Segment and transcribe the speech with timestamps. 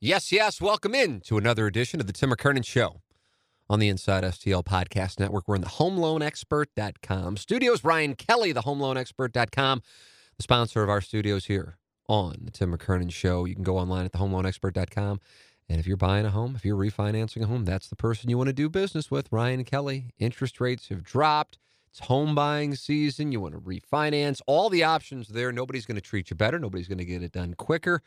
[0.00, 0.60] Yes, yes.
[0.60, 3.00] Welcome in to another edition of the Tim McKernan Show
[3.68, 5.48] on the Inside STL Podcast Network.
[5.48, 7.82] We're in the HomeLoanExpert.com studios.
[7.82, 9.82] Ryan Kelly, the HomeLoanExpert.com,
[10.36, 13.44] the sponsor of our studios here on the Tim McKernan Show.
[13.44, 15.18] You can go online at the HomeLoanExpert.com.
[15.68, 18.38] And if you're buying a home, if you're refinancing a home, that's the person you
[18.38, 19.26] want to do business with.
[19.32, 20.12] Ryan Kelly.
[20.20, 21.58] Interest rates have dropped.
[21.90, 23.32] It's home buying season.
[23.32, 24.42] You want to refinance.
[24.46, 25.50] All the options there.
[25.50, 26.60] Nobody's going to treat you better.
[26.60, 28.00] Nobody's going to get it done quicker.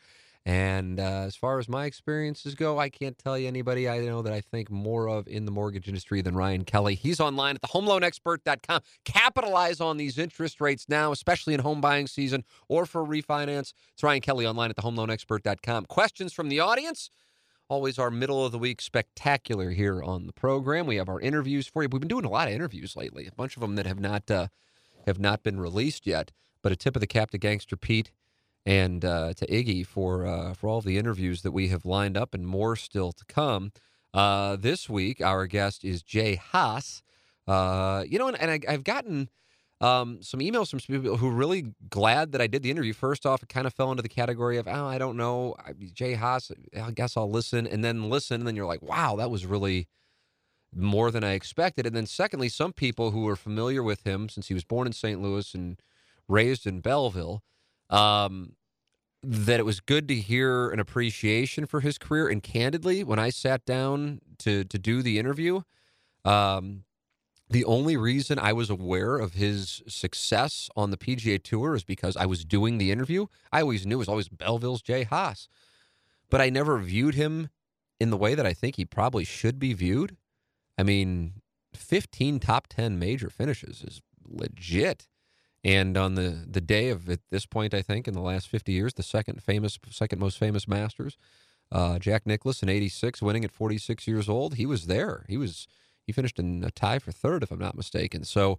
[0.44, 4.22] And uh, as far as my experiences go, I can't tell you anybody I know
[4.22, 6.96] that I think more of in the mortgage industry than Ryan Kelly.
[6.96, 8.80] He's online at the homeloanexpert.com.
[9.04, 13.72] Capitalize on these interest rates now, especially in home buying season or for refinance.
[13.92, 15.86] It's Ryan Kelly online at the homeloanexpert.com.
[15.86, 17.08] Questions from the audience?
[17.68, 20.86] Always our middle of the week spectacular here on the program.
[20.86, 21.88] We have our interviews for you.
[21.90, 24.28] We've been doing a lot of interviews lately, a bunch of them that have not
[24.28, 24.48] uh,
[25.06, 26.32] have not been released yet.
[26.62, 28.10] But a tip of the cap to Gangster Pete
[28.64, 32.34] and uh, to Iggy for uh, for all the interviews that we have lined up
[32.34, 33.72] and more still to come.
[34.14, 37.02] Uh, this week, our guest is Jay Haas.
[37.46, 39.28] Uh, you know, and, and I, have gotten
[39.80, 42.92] um, some emails from some people who are really glad that I did the interview.
[42.92, 45.56] First off, it kind of fell into the category of, oh, I don't know,
[45.92, 46.52] Jay Haas.
[46.80, 49.88] I guess I'll listen, and then listen, and then you're like, wow, that was really
[50.74, 51.86] more than I expected.
[51.86, 54.92] And then secondly, some people who are familiar with him since he was born in
[54.92, 55.20] St.
[55.20, 55.80] Louis and
[56.28, 57.42] raised in Belleville
[57.90, 58.54] um,
[59.22, 62.28] that it was good to hear an appreciation for his career.
[62.28, 65.62] And candidly, when I sat down to to do the interview,
[66.24, 66.84] um,
[67.48, 72.16] the only reason I was aware of his success on the PGA Tour is because
[72.16, 73.26] I was doing the interview.
[73.52, 75.48] I always knew it was always Belleville's Jay Haas,
[76.30, 77.50] but I never viewed him
[78.00, 80.16] in the way that I think he probably should be viewed.
[80.78, 81.34] I mean,
[81.74, 85.08] 15 top 10 major finishes is legit.
[85.64, 88.72] And on the, the day of at this point, I think in the last 50
[88.72, 91.16] years, the second famous, second most famous Masters,
[91.70, 95.24] uh, Jack Nicklaus in '86, winning at 46 years old, he was there.
[95.28, 95.68] He was
[96.04, 98.24] he finished in a tie for third, if I'm not mistaken.
[98.24, 98.58] So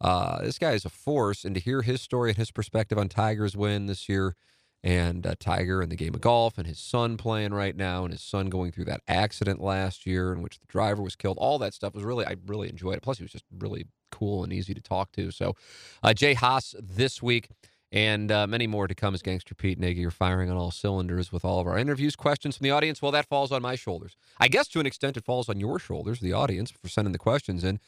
[0.00, 3.08] uh, this guy is a force, and to hear his story and his perspective on
[3.08, 4.36] Tiger's win this year,
[4.84, 8.12] and uh, Tiger in the game of golf, and his son playing right now, and
[8.12, 11.58] his son going through that accident last year in which the driver was killed, all
[11.58, 13.02] that stuff was really I really enjoyed it.
[13.02, 15.30] Plus, he was just really cool and easy to talk to.
[15.30, 15.54] So,
[16.02, 17.48] uh, Jay Haas this week
[17.90, 21.32] and uh, many more to come as Gangster Pete and are firing on all cylinders
[21.32, 22.14] with all of our interviews.
[22.14, 23.00] Questions from the audience?
[23.00, 24.16] Well, that falls on my shoulders.
[24.38, 27.18] I guess to an extent it falls on your shoulders, the audience, for sending the
[27.18, 27.80] questions in.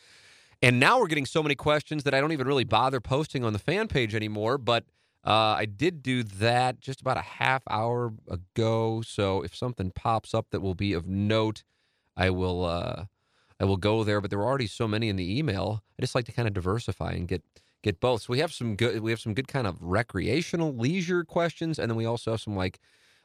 [0.62, 3.52] And now we're getting so many questions that I don't even really bother posting on
[3.52, 4.56] the fan page anymore.
[4.56, 4.84] But
[5.26, 9.02] uh, I did do that just about a half hour ago.
[9.04, 11.64] So if something pops up that will be of note,
[12.16, 13.06] I will uh,
[13.58, 14.20] I will go there.
[14.20, 15.82] But there were already so many in the email.
[15.98, 17.42] I just like to kind of diversify and get
[17.82, 18.22] get both.
[18.22, 21.90] So we have some good we have some good kind of recreational leisure questions, and
[21.90, 22.78] then we also have some like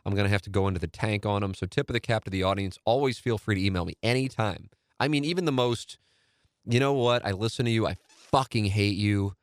[0.03, 1.53] I'm gonna have to go into the tank on them.
[1.53, 2.79] So tip of the cap to the audience.
[2.84, 4.72] Always feel free to email me anytime.
[5.00, 6.00] I mean, even the most.
[6.63, 7.25] You know what?
[7.25, 7.88] I listen to you.
[7.88, 9.34] I fucking hate you.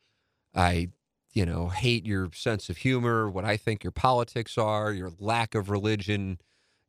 [0.55, 0.91] I
[1.39, 5.55] you know, hate your sense of humor, what I think your politics are, your lack
[5.55, 6.39] of religion,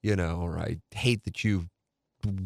[0.02, 1.68] you know, or I hate that you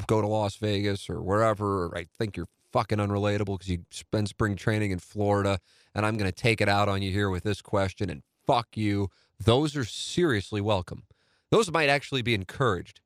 [0.05, 4.27] go to Las Vegas or wherever, or I think you're fucking unrelatable because you spend
[4.27, 5.59] spring training in Florida,
[5.95, 8.75] and I'm going to take it out on you here with this question and fuck
[8.75, 9.07] you.
[9.39, 11.03] Those are seriously welcome.
[11.51, 12.99] Those might actually be encouraged.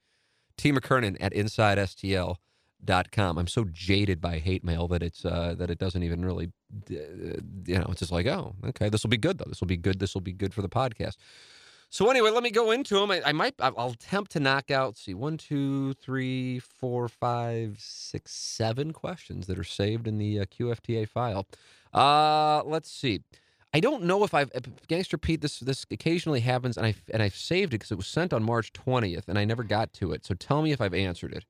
[0.57, 0.71] T.
[0.71, 1.33] McKernan at
[2.85, 3.37] InsideSTL.com.
[3.37, 6.51] I'm so jaded by hate mail that it's uh, that it doesn't even really,
[6.91, 6.93] uh,
[7.65, 9.45] you know, it's just like, oh, okay, this will be good though.
[9.47, 9.99] This will be good.
[9.99, 11.15] This will be good for the podcast.
[11.89, 13.11] So anyway, let me go into them.
[13.11, 14.97] I, I, might, I'll attempt to knock out.
[14.97, 20.45] See, one, two, three, four, five, six, seven questions that are saved in the uh,
[20.45, 21.47] QFTA file.
[21.93, 23.21] Uh, let's see.
[23.73, 24.51] I don't know if I've
[24.87, 25.41] Gangster Pete.
[25.41, 28.41] This this occasionally happens, and I and I've saved it because it was sent on
[28.43, 30.25] March twentieth, and I never got to it.
[30.25, 31.43] So tell me if I've answered it.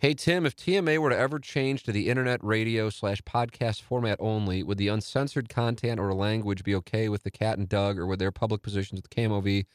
[0.00, 4.16] Hey Tim, if TMA were to ever change to the internet radio slash podcast format
[4.20, 8.06] only, would the uncensored content or language be okay with the Cat and Doug, or
[8.06, 9.66] would their public positions with KMOV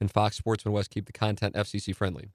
[0.00, 2.30] and Fox Sports West keep the content FCC friendly?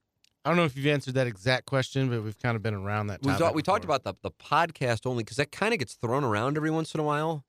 [0.46, 3.08] I don't know if you've answered that exact question, but we've kind of been around
[3.08, 3.22] that.
[3.24, 6.24] We, talk, we talked about the, the podcast only because that kind of gets thrown
[6.24, 7.44] around every once in a while,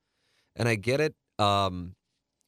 [0.57, 1.15] and I get it.
[1.39, 1.95] Um,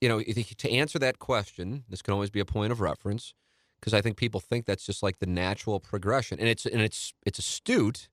[0.01, 3.33] you know, to answer that question, this can always be a point of reference
[3.79, 7.13] because I think people think that's just like the natural progression, and it's and it's
[7.25, 8.09] it's astute.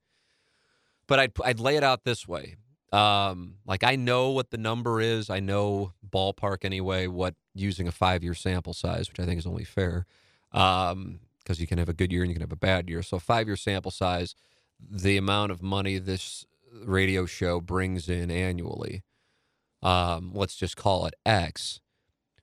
[1.06, 2.56] But I'd I'd lay it out this way.
[2.93, 5.28] Um, like I know what the number is.
[5.28, 7.06] I know ballpark anyway.
[7.08, 10.06] What using a five year sample size, which I think is only fair,
[10.52, 13.02] because you can have a good year and you can have a bad year.
[13.02, 14.34] So five year sample size,
[14.78, 19.02] the amount of money this radio show brings in annually,
[19.82, 21.81] um, let's just call it X.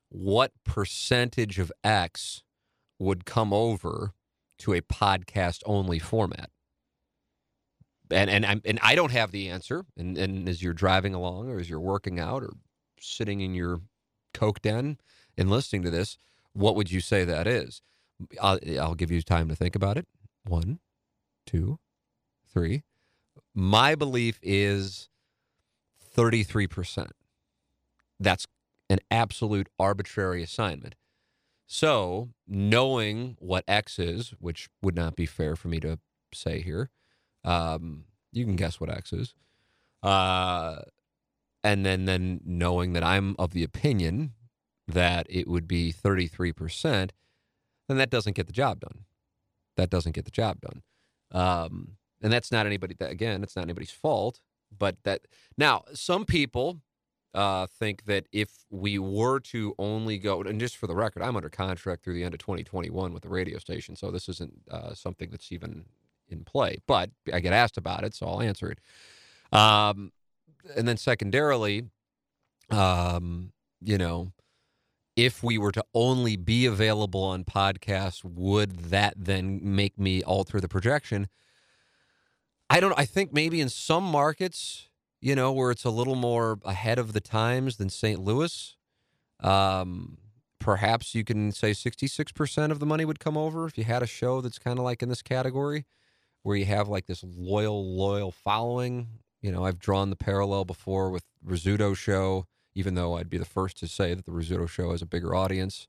[0.09, 2.44] What percentage of X
[3.01, 4.12] would come over
[4.59, 6.50] to a podcast only format?
[8.12, 9.86] and and I'm and I don't have the answer.
[9.98, 12.51] And and as you're driving along, or as you're working out, or
[13.00, 13.81] sitting in your
[14.33, 14.98] coke den
[15.38, 16.18] and listening to this,
[16.53, 17.81] what would you say that is?
[18.42, 20.07] I'll, I'll give you time to think about it.
[20.44, 20.80] One,
[21.45, 21.80] two,
[22.51, 22.83] three.
[23.53, 25.09] My belief is
[26.00, 27.12] thirty three percent.
[28.19, 28.45] That's
[28.89, 30.95] an absolute arbitrary assignment.
[31.73, 36.00] So, knowing what X is, which would not be fair for me to
[36.33, 36.89] say here,
[37.45, 38.03] um,
[38.33, 39.33] you can guess what X is.
[40.03, 40.81] Uh,
[41.63, 44.33] and then, then knowing that I'm of the opinion
[44.85, 47.12] that it would be 33%,
[47.88, 49.06] then that doesn't get the job done.
[49.77, 50.81] That doesn't get the job done.
[51.31, 54.41] Um, and that's not anybody, that, again, it's not anybody's fault.
[54.77, 55.21] But that,
[55.57, 56.81] now, some people
[57.33, 61.35] uh, think that if we were to only go, and just for the record, I'm
[61.35, 63.95] under contract through the end of 2021 with the radio station.
[63.95, 65.85] So this isn't uh, something that's even
[66.29, 68.79] in play, but I get asked about it, so I'll answer it.
[69.57, 70.11] Um,
[70.75, 71.85] and then secondarily,
[72.69, 73.51] um,
[73.81, 74.31] you know,
[75.15, 80.59] if we were to only be available on podcasts, would that then make me alter
[80.59, 81.27] the projection?
[82.69, 82.97] I don't.
[82.97, 84.87] I think maybe in some markets,
[85.21, 88.19] you know, where it's a little more ahead of the times than St.
[88.19, 88.75] Louis,
[89.39, 90.18] um,
[90.59, 94.03] perhaps you can say sixty-six percent of the money would come over if you had
[94.03, 95.85] a show that's kind of like in this category
[96.44, 99.07] where you have like this loyal, loyal following.
[99.41, 103.45] You know, I've drawn the parallel before with Rizzuto show, even though I'd be the
[103.45, 105.88] first to say that the Rizzuto show has a bigger audience.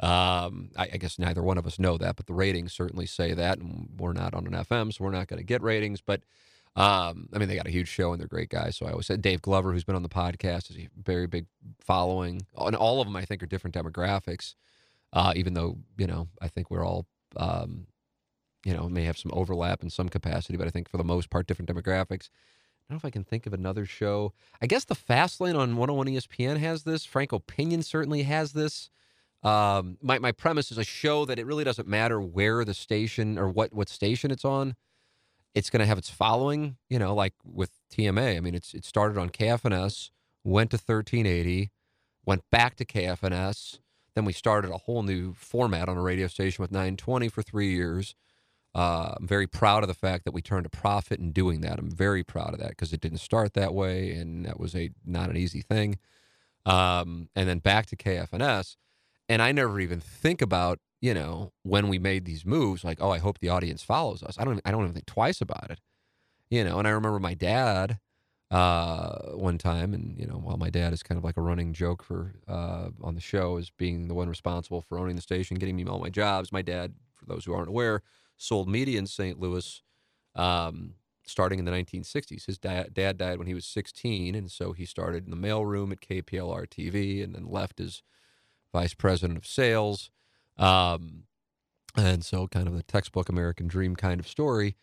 [0.00, 3.32] Um, I, I guess neither one of us know that, but the ratings certainly say
[3.32, 6.02] that, and we're not on an FM, so we're not going to get ratings.
[6.02, 6.22] But
[6.76, 8.76] um, I mean, they got a huge show and they're great guys.
[8.76, 11.46] So I always said Dave Glover, who's been on the podcast, has a very big
[11.80, 14.54] following, and all of them I think are different demographics.
[15.12, 17.06] Uh, even though you know, I think we're all
[17.36, 17.86] um,
[18.66, 21.30] you know, may have some overlap in some capacity, but I think for the most
[21.30, 22.28] part, different demographics.
[22.88, 24.32] I don't know if I can think of another show.
[24.60, 27.04] I guess the Fast Lane on 101 ESPN has this.
[27.04, 27.38] Frank O.
[27.38, 28.90] Pinion certainly has this.
[29.44, 33.38] Um, my, my premise is a show that it really doesn't matter where the station
[33.38, 34.74] or what, what station it's on.
[35.56, 38.36] It's going to have its following, you know, like with TMA.
[38.36, 40.10] I mean, it's it started on KFNS,
[40.44, 41.70] went to 1380,
[42.26, 43.78] went back to KFNS.
[44.14, 47.70] Then we started a whole new format on a radio station with 920 for three
[47.72, 48.14] years.
[48.74, 51.78] Uh, I'm very proud of the fact that we turned a profit in doing that.
[51.78, 54.90] I'm very proud of that because it didn't start that way, and that was a
[55.06, 55.98] not an easy thing.
[56.66, 58.76] Um, and then back to KFNS,
[59.28, 63.10] and I never even think about you know when we made these moves, like oh,
[63.10, 64.36] I hope the audience follows us.
[64.38, 64.60] I don't.
[64.64, 65.80] I don't even think twice about it.
[66.50, 67.98] You know, and I remember my dad
[68.50, 71.72] uh, one time, and you know, while my dad is kind of like a running
[71.72, 75.58] joke for uh, on the show as being the one responsible for owning the station,
[75.58, 76.52] getting me all my jobs.
[76.52, 78.02] My dad, for those who aren't aware,
[78.36, 79.40] sold media in St.
[79.40, 79.82] Louis
[80.36, 82.46] um, starting in the 1960s.
[82.46, 85.90] His dad, dad died when he was 16, and so he started in the mailroom
[85.90, 88.02] at KPLR TV and then left as
[88.72, 90.10] vice president of sales.
[90.58, 91.24] Um,
[91.96, 94.76] and so, kind of the textbook American dream kind of story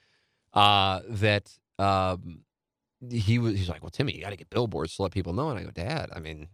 [0.53, 2.41] uh, that um,
[3.09, 3.55] he was.
[3.55, 5.63] He's like, "Well, Timmy, you got to get billboards to let people know." And I
[5.63, 6.47] go, "Dad, I mean,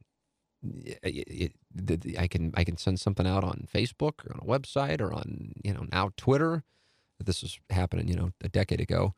[2.17, 5.53] I can I can send something out on Facebook or on a website or on
[5.63, 6.63] you know now Twitter.
[7.23, 9.15] This was happening you know a decade ago.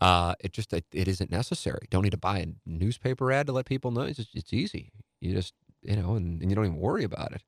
[0.00, 1.86] Uh, it just it, it isn't necessary.
[1.90, 4.02] Don't need to buy a newspaper ad to let people know.
[4.02, 4.92] It's just, it's easy.
[5.20, 7.42] You just you know, and, and you don't even worry about it.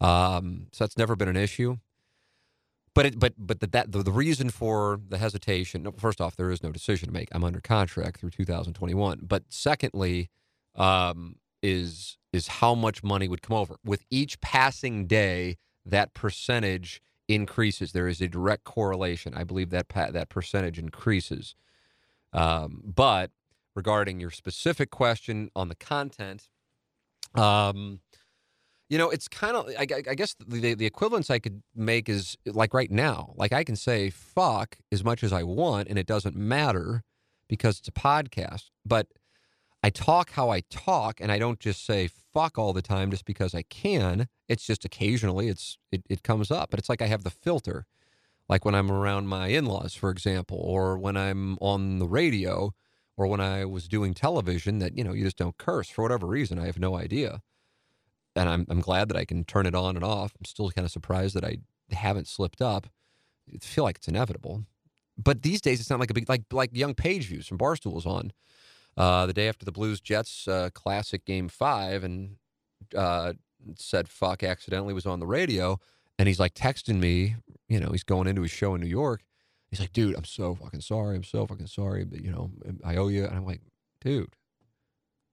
[0.00, 1.78] Um, so that's never been an issue.
[2.94, 5.90] But it, but but the, that the, the reason for the hesitation.
[5.98, 7.28] First off, there is no decision to make.
[7.32, 9.20] I'm under contract through 2021.
[9.22, 10.30] But secondly,
[10.76, 13.76] um, is is how much money would come over.
[13.84, 17.92] With each passing day, that percentage increases.
[17.92, 19.34] There is a direct correlation.
[19.34, 21.54] I believe that that percentage increases.
[22.32, 23.30] Um, but
[23.74, 26.48] regarding your specific question on the content,
[27.34, 28.00] um,
[28.88, 32.36] you know, it's kind of, I, I guess the, the equivalence I could make is
[32.46, 33.32] like right now.
[33.36, 37.02] Like I can say fuck as much as I want and it doesn't matter
[37.48, 38.70] because it's a podcast.
[38.84, 39.06] But
[39.82, 43.24] I talk how I talk and I don't just say fuck all the time just
[43.24, 44.28] because I can.
[44.48, 46.70] It's just occasionally it's it, it comes up.
[46.70, 47.86] But it's like I have the filter.
[48.48, 52.74] Like when I'm around my in laws, for example, or when I'm on the radio
[53.16, 56.26] or when I was doing television that, you know, you just don't curse for whatever
[56.26, 56.58] reason.
[56.58, 57.40] I have no idea
[58.36, 60.32] and I'm I'm glad that I can turn it on and off.
[60.38, 61.58] I'm still kind of surprised that I
[61.90, 62.86] haven't slipped up.
[63.52, 64.64] I feel like it's inevitable.
[65.16, 67.92] But these days, it's not like a big like like young page views from Barstool
[67.92, 68.32] was on
[68.96, 72.36] uh, the day after the Blues Jets uh, classic game five, and
[72.96, 73.34] uh,
[73.76, 75.78] said fuck accidentally was on the radio,
[76.18, 77.36] and he's like texting me.
[77.68, 79.22] You know, he's going into his show in New York.
[79.70, 81.16] He's like, dude, I'm so fucking sorry.
[81.16, 82.50] I'm so fucking sorry, but you know,
[82.84, 83.24] I owe you.
[83.24, 83.60] And I'm like,
[84.00, 84.34] dude,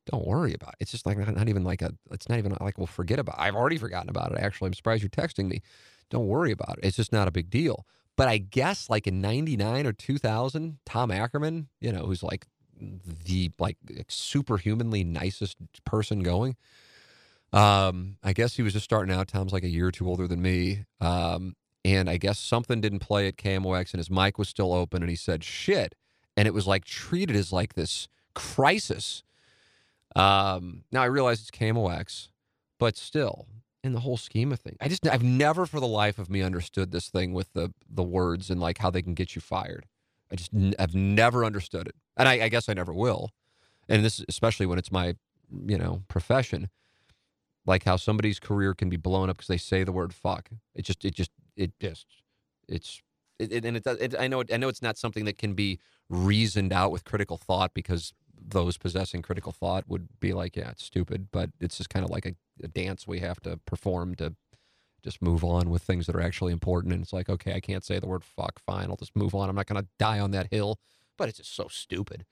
[0.05, 0.77] don't worry about it.
[0.81, 3.35] It's just like not, not, even like a, it's not even like we'll forget about
[3.37, 3.41] it.
[3.41, 4.39] I've already forgotten about it.
[4.39, 5.61] Actually, I'm surprised you're texting me.
[6.09, 6.85] Don't worry about it.
[6.85, 7.85] It's just not a big deal.
[8.17, 12.45] But I guess like in 99 or 2000, Tom Ackerman, you know, who's like
[13.25, 13.77] the like
[14.07, 16.55] superhumanly nicest person going.
[17.53, 19.27] Um, I guess he was just starting out.
[19.27, 20.85] Tom's like a year or two older than me.
[20.99, 25.01] Um, and I guess something didn't play at KMOX and his mic was still open
[25.01, 25.95] and he said shit.
[26.37, 29.23] And it was like treated as like this crisis
[30.15, 32.29] um, now I realize it's KMOX,
[32.79, 33.47] but still,
[33.83, 36.41] in the whole scheme of things, I just I've never for the life of me
[36.41, 39.85] understood this thing with the the words and like how they can get you fired.
[40.31, 43.31] I just I've never understood it, and I, I guess I never will.
[43.89, 45.15] And this, especially when it's my
[45.67, 46.69] you know profession,
[47.65, 50.49] like how somebody's career can be blown up because they say the word fuck.
[50.75, 52.05] It just it just it just
[52.67, 53.01] it's
[53.39, 55.79] it, it, and it, it I know I know it's not something that can be
[56.09, 58.13] reasoned out with critical thought because
[58.45, 62.11] those possessing critical thought would be like, yeah, it's stupid, but it's just kind of
[62.11, 64.35] like a, a, dance we have to perform to
[65.03, 66.93] just move on with things that are actually important.
[66.93, 68.59] And it's like, okay, I can't say the word fuck.
[68.59, 69.49] Fine, I'll just move on.
[69.49, 70.79] I'm not going to die on that hill,
[71.17, 72.25] but it's just so stupid.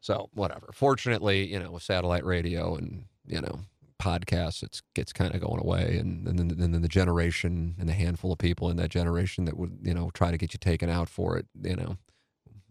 [0.00, 0.70] So whatever.
[0.72, 3.60] Fortunately, you know, with satellite radio and you know
[4.02, 7.88] podcasts, it's gets kind of going away, and, and then and then the generation and
[7.88, 10.58] the handful of people in that generation that would you know try to get you
[10.58, 11.96] taken out for it, you know,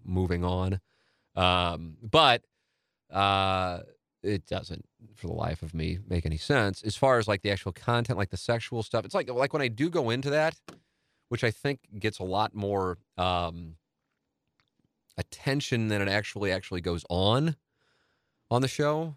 [0.04, 0.82] moving on.
[1.36, 2.44] Um, but
[3.12, 3.80] uh,
[4.24, 4.86] it doesn't,
[5.16, 8.18] for the life of me, make any sense as far as like the actual content,
[8.18, 9.06] like the sexual stuff.
[9.06, 10.56] It's like like when I do go into that,
[11.30, 13.76] which I think gets a lot more um,
[15.18, 17.56] attention than it actually actually goes on
[18.50, 19.16] on the show.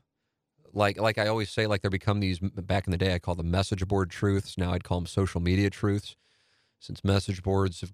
[0.73, 3.15] Like like I always say, like there become these back in the day.
[3.15, 4.57] I call them message board truths.
[4.59, 6.17] Now I'd call them social media truths,
[6.81, 7.93] since message boards have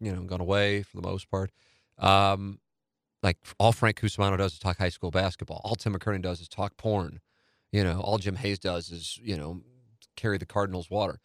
[0.00, 1.50] you know gone away for the most part.
[1.98, 2.58] Um,
[3.22, 5.60] like all Frank Cusimano does is talk high school basketball.
[5.64, 7.20] All Tim McKernan does is talk porn.
[7.72, 9.62] You know, all Jim Hayes does is, you know,
[10.16, 11.20] carry the Cardinals water.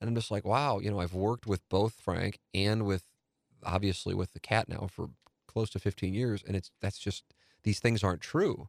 [0.00, 3.04] And I'm just like, wow, you know, I've worked with both Frank and with
[3.64, 5.08] obviously with the cat now for
[5.46, 6.42] close to 15 years.
[6.46, 7.24] And it's that's just
[7.62, 8.68] these things aren't true.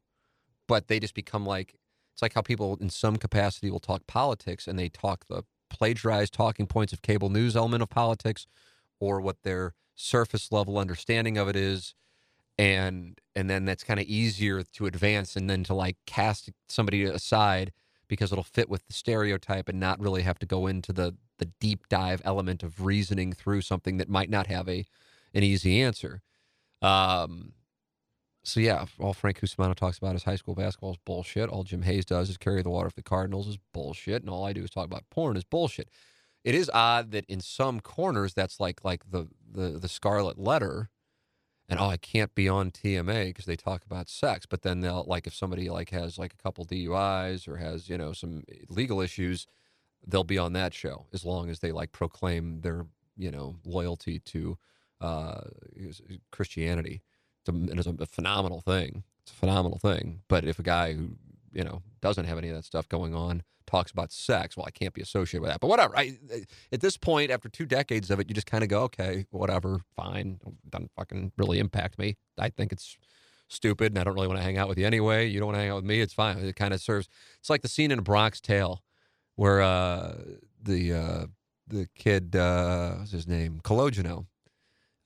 [0.68, 1.76] But they just become like
[2.14, 6.34] it's like how people in some capacity will talk politics and they talk the plagiarized
[6.34, 8.48] talking points of cable news element of politics
[9.00, 11.94] or what their surface level understanding of it is
[12.58, 17.04] and and then that's kind of easier to advance and then to like cast somebody
[17.04, 17.72] aside
[18.08, 21.46] because it'll fit with the stereotype and not really have to go into the the
[21.60, 24.86] deep dive element of reasoning through something that might not have a
[25.34, 26.22] an easy answer.
[26.82, 27.54] Um,
[28.44, 31.50] so yeah, all Frank Cusimano talks about is high school basketball is bullshit.
[31.50, 34.46] All Jim Hayes does is carry the water for the Cardinals is bullshit, and all
[34.46, 35.90] I do is talk about porn is bullshit.
[36.44, 40.90] It is odd that in some corners that's like like the the the scarlet letter
[41.70, 44.46] and oh, I can't be on TMA because they talk about sex.
[44.46, 47.98] But then they'll like if somebody like has like a couple DUIs or has you
[47.98, 49.48] know some legal issues,
[50.06, 52.86] they'll be on that show as long as they like proclaim their
[53.18, 54.58] you know loyalty to
[55.02, 55.42] uh,
[56.32, 57.02] Christianity.
[57.46, 59.04] It's a, it is a phenomenal thing.
[59.24, 60.22] It's a phenomenal thing.
[60.28, 61.18] But if a guy who
[61.58, 64.56] you know doesn't have any of that stuff going on talks about sex.
[64.56, 65.60] Well, I can't be associated with that.
[65.60, 65.98] But whatever.
[65.98, 66.18] I,
[66.72, 69.82] at this point, after two decades of it, you just kind of go, okay, whatever,
[69.94, 70.40] fine.
[70.70, 72.16] Doesn't fucking really impact me.
[72.40, 72.98] I think it's
[73.50, 75.28] stupid, and I don't really want to hang out with you anyway.
[75.28, 76.00] You don't want to hang out with me.
[76.00, 76.38] It's fine.
[76.38, 77.10] It kind of serves.
[77.40, 78.84] It's like the scene in Bronx Tale
[79.36, 80.16] where uh,
[80.62, 81.26] the uh,
[81.68, 84.28] the kid, uh, what's his name, Calogero.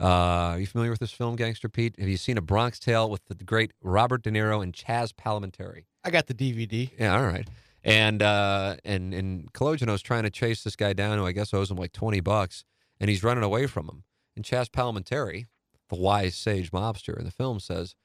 [0.01, 1.96] Uh, are you familiar with this film, Gangster Pete?
[2.00, 5.84] Have you seen A Bronx Tale with the great Robert De Niro and Chazz Palminteri?
[6.03, 6.89] I got the DVD.
[6.98, 7.48] Yeah, all right
[7.84, 11.70] And uh, and and Calogero's trying to chase this guy down who I guess owes
[11.70, 12.63] him like twenty bucks,
[13.00, 14.03] and he's running away from him.
[14.36, 15.46] And Chazz Palminteri,
[15.89, 17.96] the wise sage mobster in the film, says,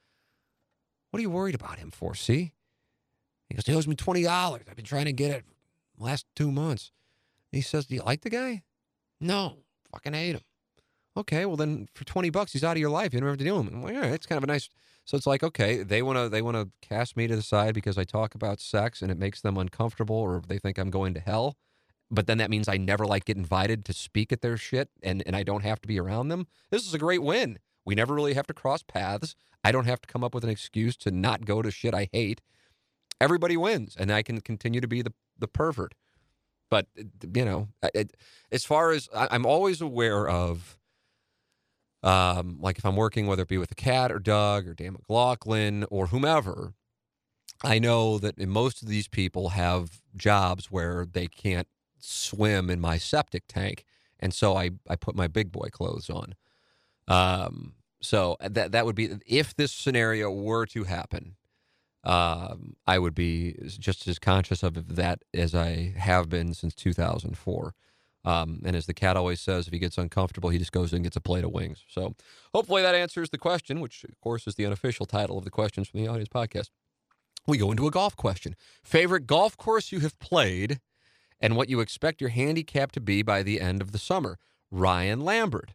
[1.09, 2.13] "What are you worried about him for?
[2.13, 2.53] See?"
[3.49, 4.65] He goes, "He owes me twenty dollars.
[4.69, 5.45] I've been trying to get it
[5.97, 6.91] last two months."
[7.51, 8.61] he says, "Do you like the guy?"
[9.19, 9.57] No,
[9.91, 10.41] fucking hate him.
[11.17, 13.13] Okay, well then for twenty bucks he's out of your life.
[13.13, 13.75] You don't have to deal with him.
[13.75, 14.69] I'm like, all right, it's kind of a nice.
[15.03, 17.73] So it's like, okay, they want to they want to cast me to the side
[17.73, 21.13] because I talk about sex and it makes them uncomfortable, or they think I'm going
[21.15, 21.55] to hell.
[22.11, 25.23] But then that means I never like get invited to speak at their shit, and
[25.25, 26.47] and I don't have to be around them.
[26.69, 27.59] This is a great win.
[27.83, 29.35] We never really have to cross paths.
[29.63, 32.09] I don't have to come up with an excuse to not go to shit I
[32.11, 32.41] hate.
[33.19, 35.95] Everybody wins, and I can continue to be the the pervert.
[36.69, 38.15] But uh, you know, it,
[38.51, 40.77] as far as I, I'm always aware of,
[42.03, 44.93] um, like if I'm working, whether it be with a cat or Doug or Dan
[44.93, 46.73] McLaughlin or whomever,
[47.63, 51.67] I know that most of these people have jobs where they can't
[51.99, 53.83] swim in my septic tank,
[54.19, 56.35] and so I I put my big boy clothes on.
[57.07, 61.35] Um, so that that would be if this scenario were to happen
[62.07, 67.73] um, I would be just as conscious of that as I have been since 2004.
[68.27, 71.01] Um, and as the cat always says, if he gets uncomfortable, he just goes and
[71.01, 71.85] gets a plate of wings.
[71.87, 72.13] So
[72.53, 75.87] hopefully that answers the question, which of course is the unofficial title of the questions
[75.87, 76.69] from the audience podcast.
[77.47, 78.57] We go into a golf question.
[78.83, 80.81] Favorite golf course you have played
[81.39, 84.37] and what you expect your handicap to be by the end of the summer.
[84.69, 85.71] Ryan Lambert.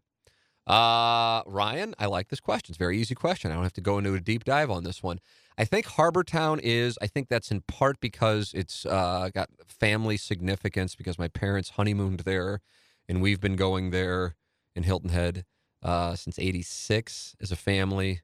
[0.66, 2.72] Uh, Ryan, I like this question.
[2.72, 3.50] It's a very easy question.
[3.50, 5.20] I don't have to go into a deep dive on this one.
[5.58, 6.98] I think Harbour Town is.
[7.02, 12.20] I think that's in part because it's uh, got family significance because my parents honeymooned
[12.20, 12.60] there,
[13.08, 14.36] and we've been going there
[14.74, 15.44] in Hilton Head
[15.82, 18.22] uh, since '86 as a family.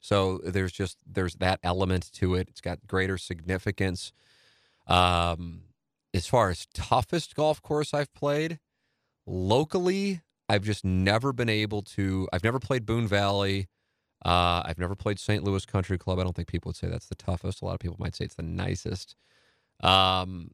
[0.00, 2.48] So there's just there's that element to it.
[2.48, 4.12] It's got greater significance.
[4.86, 5.62] Um,
[6.14, 8.58] as far as toughest golf course I've played
[9.26, 12.28] locally, I've just never been able to.
[12.32, 13.68] I've never played Boone Valley.
[14.24, 15.44] Uh, I've never played St.
[15.44, 16.18] Louis Country Club.
[16.18, 17.62] I don't think people would say that's the toughest.
[17.62, 19.14] A lot of people might say it's the nicest.
[19.80, 20.50] Um,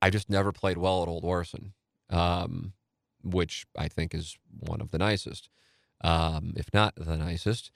[0.00, 1.72] I just never played well at Old Warson,
[2.08, 2.72] um,
[3.22, 5.50] which I think is one of the nicest,
[6.02, 7.70] um, if not the nicest.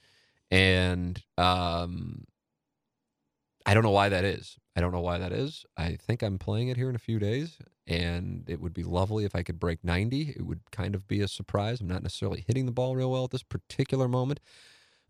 [0.51, 2.25] And um,
[3.67, 4.57] I don't know why that is.
[4.77, 5.65] I don't know why that is.
[5.77, 9.25] I think I'm playing it here in a few days, and it would be lovely
[9.25, 10.35] if I could break 90.
[10.37, 11.81] It would kind of be a surprise.
[11.81, 14.41] I'm not necessarily hitting the ball real well at this particular moment.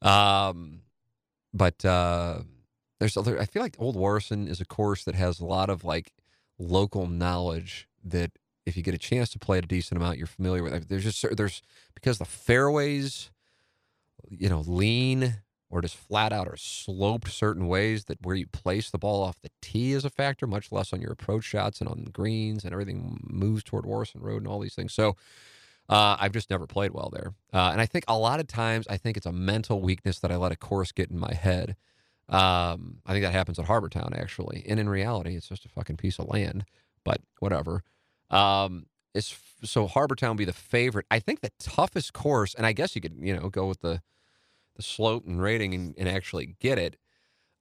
[0.05, 0.83] Um,
[1.53, 2.41] but uh,
[3.01, 3.41] there's other.
[3.41, 6.13] I feel like Old Warson is a course that has a lot of like
[6.59, 8.33] local knowledge that
[8.67, 10.89] if you get a chance to play it a decent amount, you're familiar with.
[10.89, 11.63] There's just there's
[11.95, 13.31] because the fairways,
[14.31, 18.91] you know, lean or just flat out or sloped certain ways that where you place
[18.91, 21.89] the ball off the tee is a factor, much less on your approach shots and
[21.89, 24.93] on greens and everything moves toward Warson Road and all these things.
[24.93, 25.17] So
[25.89, 27.35] uh, I've just never played well there.
[27.53, 30.31] Uh, and I think a lot of times, I think it's a mental weakness that
[30.31, 31.77] I let a course get in my head.
[32.29, 34.65] Um, I think that happens at Harbour Town, actually.
[34.67, 36.65] And in reality, it's just a fucking piece of land,
[37.05, 37.83] but whatever.
[38.31, 41.07] Um, it's, so Harbour Town would be the favorite.
[41.11, 44.01] I think the toughest course, and I guess you could, you know, go with the,
[44.77, 46.97] the slope and rating and, and actually get it.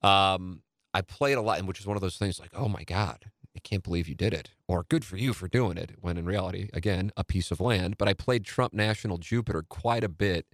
[0.01, 3.25] Um, I played a lot, which is one of those things like, oh my God,
[3.73, 6.69] can't believe you did it, or good for you for doing it, when in reality,
[6.73, 7.97] again, a piece of land.
[7.97, 10.45] But I played Trump National Jupiter quite a bit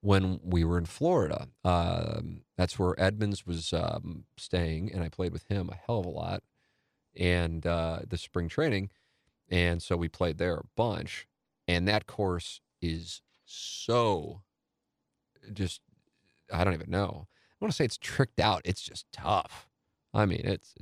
[0.00, 1.46] when we were in Florida.
[1.64, 6.06] Um, that's where Edmonds was um, staying, and I played with him a hell of
[6.06, 6.42] a lot,
[7.16, 8.90] and uh, the spring training.
[9.48, 11.28] And so we played there a bunch.
[11.68, 14.42] And that course is so
[15.52, 15.80] just,
[16.52, 17.28] I don't even know.
[17.28, 18.62] I want to say it's tricked out.
[18.64, 19.68] It's just tough.
[20.12, 20.74] I mean, it's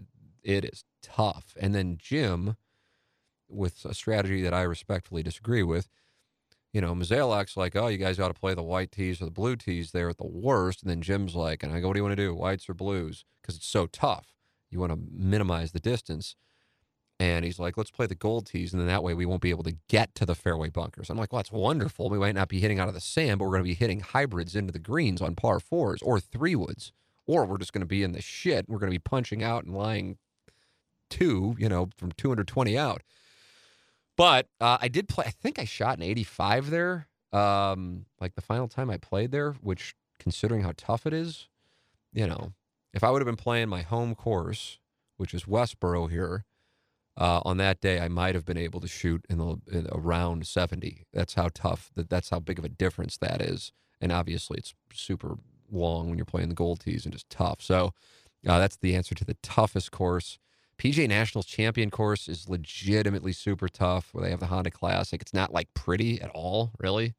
[0.46, 1.54] it is tough.
[1.60, 2.56] And then Jim,
[3.48, 5.88] with a strategy that I respectfully disagree with,
[6.72, 9.30] you know, Mozeliak's like, oh, you guys ought to play the white tees or the
[9.30, 10.82] blue tees there at the worst.
[10.82, 12.74] And then Jim's like, and I go, what do you want to do, whites or
[12.74, 13.24] blues?
[13.42, 14.34] Because it's so tough.
[14.70, 16.36] You want to minimize the distance.
[17.18, 18.72] And he's like, let's play the gold tees.
[18.72, 21.08] And then that way we won't be able to get to the fairway bunkers.
[21.08, 22.10] I'm like, well, that's wonderful.
[22.10, 24.00] We might not be hitting out of the sand, but we're going to be hitting
[24.00, 26.92] hybrids into the greens on par fours or three woods.
[27.26, 28.68] Or we're just going to be in the shit.
[28.68, 30.18] We're going to be punching out and lying
[31.10, 33.02] two, you know, from 220 out.
[34.16, 38.40] But uh, I did play, I think I shot an 85 there, um, like the
[38.40, 41.48] final time I played there, which considering how tough it is,
[42.12, 42.52] you know,
[42.94, 44.78] if I would have been playing my home course,
[45.18, 46.44] which is Westborough here,
[47.18, 50.46] uh, on that day, I might have been able to shoot in, the, in around
[50.46, 51.04] 70.
[51.12, 53.72] That's how tough, that, that's how big of a difference that is.
[54.00, 55.36] And obviously, it's super
[55.70, 57.62] long when you're playing the gold tees and just tough.
[57.62, 57.92] So
[58.46, 60.38] uh, that's the answer to the toughest course
[60.78, 65.20] PGA Nationals champion course is legitimately super tough where they have the Honda Classic.
[65.22, 67.14] It's not like pretty at all, really,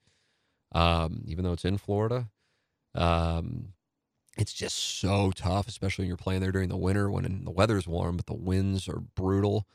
[0.74, 2.30] um, even though it's in Florida.
[2.94, 3.74] Um,
[4.38, 7.88] it's just so tough, especially when you're playing there during the winter when the weather's
[7.88, 9.68] warm, but the winds are brutal.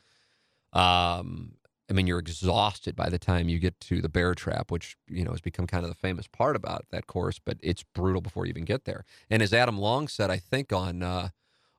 [0.71, 1.55] Um,
[1.89, 5.23] I mean, you're exhausted by the time you get to the bear trap, which, you
[5.25, 8.45] know, has become kind of the famous part about that course, but it's brutal before
[8.45, 9.03] you even get there.
[9.29, 11.29] And as Adam Long said, I think on, uh,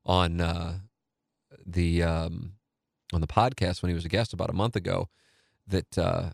[0.04, 0.78] on, uh,
[1.64, 2.54] the, um,
[3.12, 5.08] on the podcast when he was a guest about a month ago,
[5.66, 6.30] that, uh,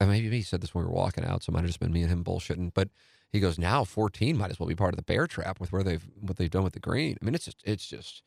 [0.00, 1.92] maybe he said this when we were walking out, so it might have just been
[1.92, 2.88] me and him bullshitting, but
[3.30, 5.82] he goes, now 14 might as well be part of the bear trap with where
[5.82, 7.16] they've, what they've done with the green.
[7.20, 8.22] I mean, it's just, it's just,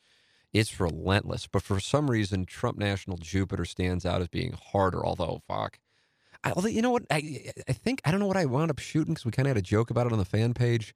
[0.55, 1.47] it's relentless.
[1.47, 5.05] But for some reason, Trump National Jupiter stands out as being harder.
[5.05, 5.79] Although, fuck,
[6.43, 9.13] I, you know what, I I think I don't know what I wound up shooting
[9.13, 10.95] because we kind of had a joke about it on the fan page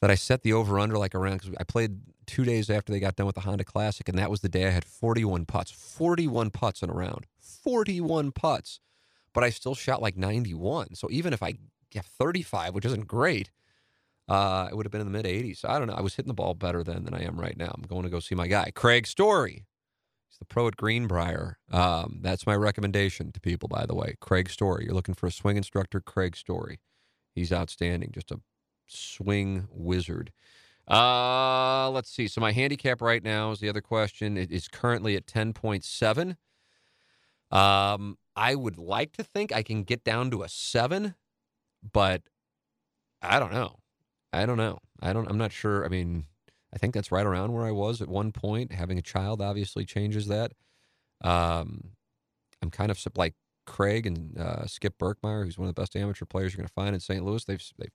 [0.00, 3.00] that I set the over under like around because I played two days after they
[3.00, 5.70] got done with the Honda Classic, and that was the day I had 41 putts,
[5.70, 8.80] 41 putts in a round, 41 putts,
[9.32, 10.94] but I still shot like 91.
[10.94, 11.54] So even if I
[11.90, 13.50] get 35, which isn't great
[14.28, 15.64] uh, it would have been in the mid 80s.
[15.64, 15.94] I don't know.
[15.94, 17.72] I was hitting the ball better then than I am right now.
[17.74, 19.66] I'm going to go see my guy, Craig Story.
[20.28, 21.58] He's the pro at Greenbrier.
[21.70, 24.16] Um, that's my recommendation to people, by the way.
[24.20, 24.84] Craig Story.
[24.84, 26.80] You're looking for a swing instructor, Craig Story.
[27.34, 28.40] He's outstanding, just a
[28.86, 30.32] swing wizard.
[30.88, 32.28] Uh, let's see.
[32.28, 34.36] So my handicap right now is the other question.
[34.36, 36.36] It is currently at 10.7.
[37.50, 41.14] Um, I would like to think I can get down to a seven,
[41.92, 42.22] but
[43.22, 43.78] I don't know.
[44.32, 44.78] I don't know.
[45.00, 45.28] I don't.
[45.28, 45.84] I'm not sure.
[45.84, 46.26] I mean,
[46.74, 48.72] I think that's right around where I was at one point.
[48.72, 50.52] Having a child obviously changes that.
[51.22, 51.92] Um,
[52.60, 53.34] I'm kind of like
[53.66, 56.74] Craig and uh, Skip Berkmeyer, who's one of the best amateur players you're going to
[56.74, 57.24] find in St.
[57.24, 57.44] Louis.
[57.44, 57.92] They've they've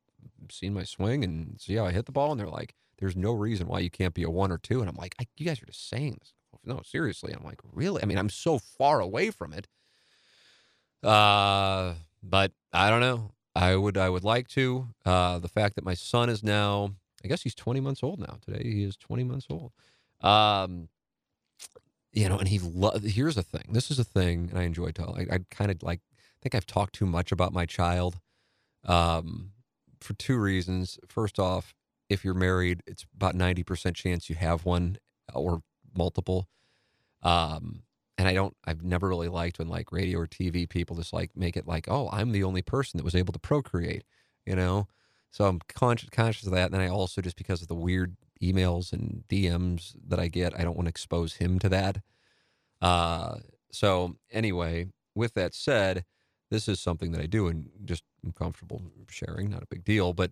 [0.50, 3.34] seen my swing and see how I hit the ball, and they're like, "There's no
[3.34, 4.80] reason why you can't be a one or two.
[4.80, 7.34] And I'm like, "You guys are just saying this." No, seriously.
[7.34, 8.04] I'm like, really?
[8.04, 9.68] I mean, I'm so far away from it.
[11.04, 13.32] Uh, but I don't know.
[13.56, 14.90] I would I would like to.
[15.06, 16.92] Uh, the fact that my son is now,
[17.24, 18.38] I guess he's 20 months old now.
[18.46, 19.72] Today he is 20 months old.
[20.22, 20.90] Um,
[22.14, 23.70] you know, and he lo- here's a thing.
[23.72, 25.32] This is a thing, and I enjoy telling.
[25.32, 28.20] I, I kind of like I think I've talked too much about my child,
[28.86, 29.52] um,
[30.04, 31.00] for two reasons.
[31.08, 31.74] First off,
[32.10, 34.98] if you're married, it's about 90 percent chance you have one
[35.34, 35.62] or
[35.96, 36.48] multiple.
[37.24, 37.84] Um,
[38.18, 41.32] and I don't, I've never really liked when like radio or TV people just like
[41.36, 44.04] make it like, oh, I'm the only person that was able to procreate,
[44.46, 44.88] you know?
[45.32, 46.66] So I'm conscious, conscious of that.
[46.66, 50.58] And then I also, just because of the weird emails and DMs that I get,
[50.60, 51.98] I don't want to expose him to that.
[52.82, 53.38] Uh,
[53.72, 56.04] so anyway, with that said,
[56.52, 60.14] this is something that I do and just I'm comfortable sharing, not a big deal,
[60.14, 60.32] but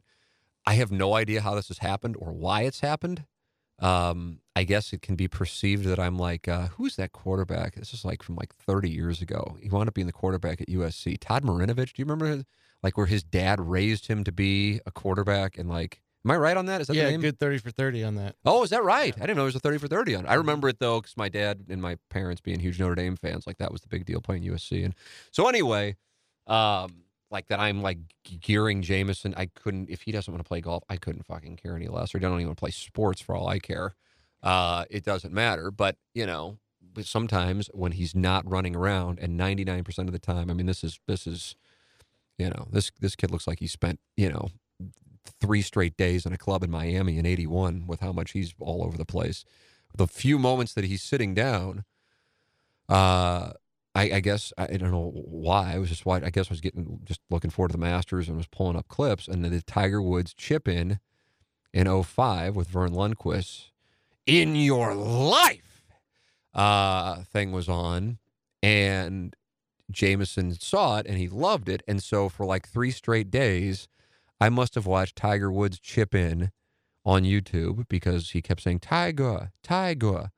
[0.66, 3.26] I have no idea how this has happened or why it's happened
[3.82, 7.76] um, I guess it can be perceived that I'm like, uh, who's that quarterback?
[7.76, 9.58] This is like from like 30 years ago.
[9.62, 11.18] He wound up being the quarterback at USC.
[11.20, 11.94] Todd Marinovich.
[11.94, 12.44] Do you remember his,
[12.84, 16.58] like where his dad raised him to be a quarterback and like, am I right
[16.58, 16.82] on that?
[16.82, 17.22] Is that yeah, the name?
[17.22, 18.36] good 30 for 30 on that.
[18.44, 19.16] Oh, is that right?
[19.16, 20.30] I didn't know it was a 30 for 30 on it.
[20.30, 23.48] I remember it though, because my dad and my parents being huge Notre Dame fans,
[23.48, 24.84] like that was the big deal playing USC.
[24.84, 24.94] And
[25.32, 25.96] so anyway,
[26.50, 28.00] um, like that I'm like
[28.42, 29.34] gearing Jameson.
[29.38, 32.14] I couldn't if he doesn't want to play golf, I couldn't fucking care any less.
[32.14, 33.96] Or don't even want to play sports for all I care.
[34.42, 35.72] Uh, it doesn't matter.
[35.72, 36.58] But you know,
[37.02, 40.84] sometimes when he's not running around, and 99 percent of the time, I mean, this
[40.84, 41.56] is this is,
[42.38, 44.50] you know, this this kid looks like he spent you know
[45.40, 48.84] three straight days in a club in Miami in '81 with how much he's all
[48.84, 49.46] over the place.
[49.96, 51.84] The few moments that he's sitting down,
[52.88, 53.54] uh,
[53.96, 55.74] I, I, guess I don't know why.
[55.74, 58.28] I was just why I guess I was getting just looking forward to the Masters
[58.28, 61.00] and was pulling up clips and the Tiger Woods chip in
[61.74, 63.72] in 05 with Verne Lundquist
[64.26, 65.86] in your life
[66.54, 68.20] uh, thing was on
[68.62, 69.36] and
[69.92, 73.88] Jameson saw it and he loved it and so for like three straight days
[74.40, 76.52] I must have watched Tiger Woods chip in
[77.06, 80.32] on YouTube because he kept saying Tiger, Tiger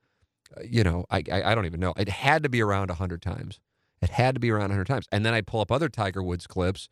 [0.63, 1.93] you know, I, I, I don't even know.
[1.97, 3.59] It had to be around a hundred times.
[4.01, 5.07] It had to be around hundred times.
[5.11, 6.89] And then I'd pull up other Tiger Woods clips,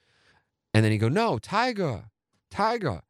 [0.73, 2.05] and then he'd go, "No, Tiger,
[2.51, 3.01] Tiger,"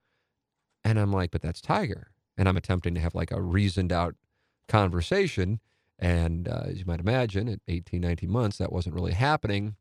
[0.83, 4.15] and I'm like, "But that's Tiger." And I'm attempting to have like a reasoned out
[4.69, 5.59] conversation.
[5.97, 9.75] And uh, as you might imagine, at 18, 19 months, that wasn't really happening.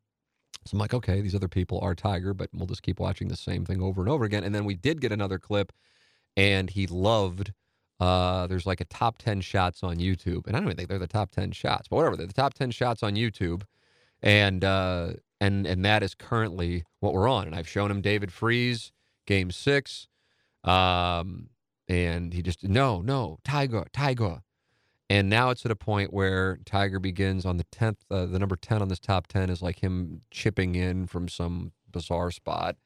[0.66, 3.36] So I'm like, okay, these other people are Tiger, but we'll just keep watching the
[3.36, 4.42] same thing over and over again.
[4.42, 5.72] And then we did get another clip,
[6.36, 7.52] and he loved
[8.00, 10.46] uh, there's like a top 10 shots on YouTube.
[10.46, 12.16] And I don't even think they're the top 10 shots, but whatever.
[12.16, 13.62] They're the top 10 shots on YouTube.
[14.22, 17.46] And, uh, and, and that is currently what we're on.
[17.46, 18.92] And I've shown him David Freese,
[19.26, 20.08] game six.
[20.64, 21.50] Um,
[21.88, 24.42] and he just, no, no, Tiger, Tiger.
[25.10, 28.56] And now it's at a point where Tiger begins on the 10th, uh, the number
[28.56, 32.76] 10 on this top 10 is like him chipping in from some bizarre spot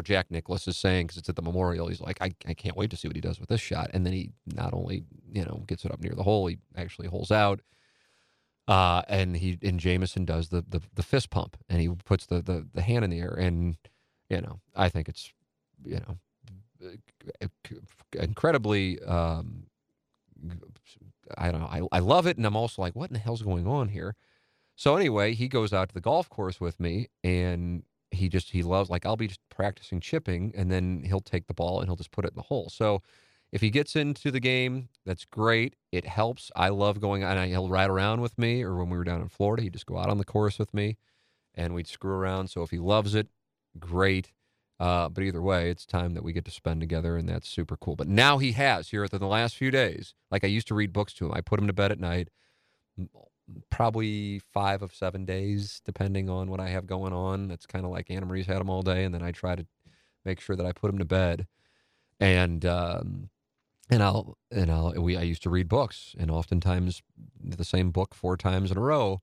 [0.00, 2.76] where Jack Nicklaus is saying, because it's at the memorial, he's like, I, I can't
[2.76, 3.90] wait to see what he does with this shot.
[3.92, 7.08] And then he not only, you know, gets it up near the hole, he actually
[7.08, 7.60] holes out.
[8.66, 12.40] Uh, and he and Jameson does the, the the fist pump and he puts the,
[12.40, 13.76] the the hand in the air and
[14.28, 15.32] you know I think it's
[15.84, 16.92] you know
[18.12, 19.64] incredibly um,
[21.36, 23.42] I don't know I, I love it and I'm also like what in the hell's
[23.42, 24.14] going on here
[24.76, 27.82] so anyway he goes out to the golf course with me and
[28.20, 31.54] he just he loves like I'll be just practicing chipping and then he'll take the
[31.54, 33.02] ball and he'll just put it in the hole so
[33.52, 35.74] if he gets into the game, that's great.
[35.90, 36.52] It helps.
[36.54, 38.62] I love going and he'll ride around with me.
[38.62, 40.72] Or when we were down in Florida, he'd just go out on the course with
[40.72, 40.98] me,
[41.54, 42.48] and we'd screw around.
[42.48, 43.28] So if he loves it,
[43.78, 44.32] great.
[44.78, 47.76] Uh, but either way, it's time that we get to spend together, and that's super
[47.76, 47.96] cool.
[47.96, 50.14] But now he has here within the last few days.
[50.30, 51.32] Like I used to read books to him.
[51.34, 52.28] I put him to bed at night,
[53.70, 57.48] probably five of seven days, depending on what I have going on.
[57.48, 59.66] That's kind of like Anna Marie's had them all day, and then I try to
[60.24, 61.46] make sure that I put him to bed.
[62.18, 63.30] And um,
[63.90, 67.02] and I'll and I'll we I used to read books and oftentimes
[67.42, 69.20] the same book four times in a row.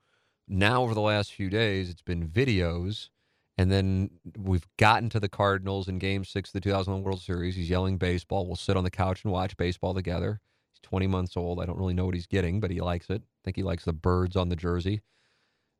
[0.48, 3.10] Now over the last few days, it's been videos,
[3.58, 7.56] and then we've gotten to the Cardinals in Game Six of the 2001 World Series.
[7.56, 8.46] He's yelling baseball.
[8.46, 10.40] We'll sit on the couch and watch baseball together.
[10.72, 11.62] He's 20 months old.
[11.62, 13.24] I don't really know what he's getting, but he likes it.
[13.48, 15.00] Think he likes the birds on the jersey.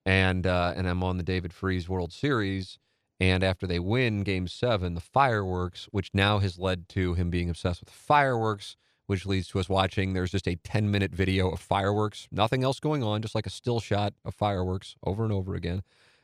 [0.06, 2.80] And uh, and I'm on the David Freese World Series
[3.20, 7.50] and after they win game seven, the fireworks, which now has led to him being
[7.50, 8.78] obsessed with fireworks,
[9.08, 10.14] which leads to us watching.
[10.14, 13.50] There's just a 10 minute video of fireworks, nothing else going on, just like a
[13.50, 15.82] still shot of fireworks over and over again.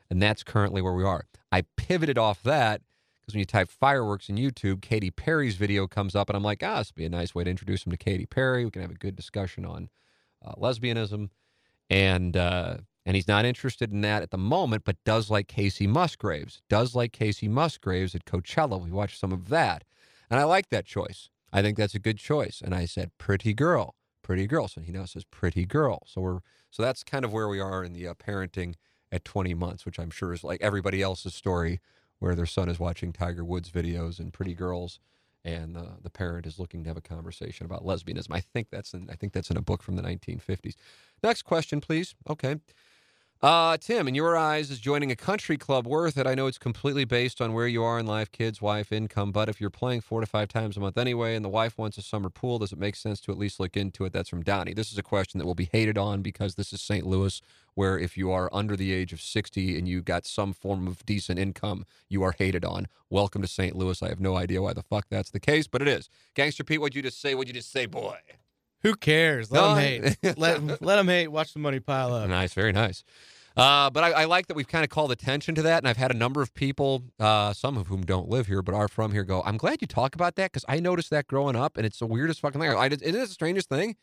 [0.08, 1.26] And that's currently where we are.
[1.50, 2.80] I pivoted off that
[3.20, 6.62] because when you type fireworks in YouTube, Katy Perry's video comes up, and I'm like,
[6.62, 8.64] ah, this would be a nice way to introduce him to Katy Perry.
[8.64, 9.88] We can have a good discussion on
[10.52, 11.30] lesbianism.
[11.90, 15.86] And, uh, and he's not interested in that at the moment, but does like Kacey
[15.86, 18.82] Musgraves, does like Kacey Musgraves at Coachella.
[18.82, 19.84] We watched some of that.
[20.30, 21.28] And I like that choice.
[21.52, 22.62] I think that's a good choice.
[22.64, 24.68] And I said, pretty girl, pretty girl.
[24.68, 26.02] So he now says, pretty girl.
[26.06, 26.38] So we're,
[26.70, 28.74] so that's kind of where we are in the uh, parenting
[29.12, 31.80] at 20 months, which I'm sure is like everybody else's story
[32.18, 34.98] where their son is watching Tiger Woods videos and pretty girls
[35.44, 38.28] and uh, the parent is looking to have a conversation about lesbianism.
[38.30, 40.74] I think that's in, I think that's in a book from the 1950s.
[41.22, 42.14] Next question, please.
[42.28, 42.56] Okay.
[43.44, 46.26] Uh, Tim, in your eyes, is joining a country club worth it?
[46.26, 49.50] I know it's completely based on where you are in life, kids, wife, income, but
[49.50, 52.02] if you're playing four to five times a month anyway and the wife wants a
[52.02, 54.14] summer pool, does it make sense to at least look into it?
[54.14, 54.72] That's from Donnie.
[54.72, 57.04] This is a question that will be hated on because this is St.
[57.04, 57.42] Louis,
[57.74, 61.04] where if you are under the age of 60 and you got some form of
[61.04, 62.86] decent income, you are hated on.
[63.10, 63.76] Welcome to St.
[63.76, 64.02] Louis.
[64.02, 66.08] I have no idea why the fuck that's the case, but it is.
[66.34, 67.34] Gangster Pete, what'd you just say?
[67.34, 68.16] What'd you just say, boy?
[68.84, 69.50] Who cares?
[69.50, 70.38] Let No, them hate.
[70.38, 71.28] let, let them hate.
[71.28, 72.28] Watch the money pile up.
[72.34, 73.02] Nice, very nice.
[73.56, 75.96] Uh, but I, I like that we've kind of called attention to that, and I've
[75.96, 79.12] had a number of people, uh, some of whom don't live here but are from
[79.12, 79.42] here, go.
[79.44, 82.06] I'm glad you talk about that because I noticed that growing up, and it's the
[82.06, 82.70] weirdest fucking thing.
[82.70, 83.94] I, it the strangest thing.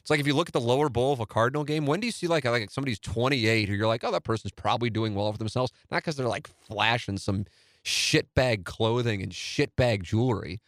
[0.00, 2.06] It's like if you look at the lower bowl of a Cardinal game, when do
[2.06, 5.30] you see like like somebody's 28 who you're like, oh, that person's probably doing well
[5.32, 7.46] for themselves, not because they're like flashing some
[7.84, 10.60] shitbag clothing and shitbag jewelry,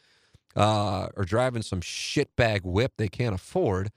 [0.56, 3.90] uh, or driving some shitbag whip they can't afford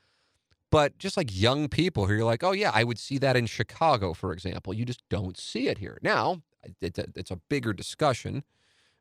[0.72, 3.46] but just like young people who you're like, oh yeah, I would see that in
[3.46, 4.74] Chicago, for example.
[4.74, 6.00] You just don't see it here.
[6.02, 6.42] Now,
[6.82, 8.44] it's a, bigger discussion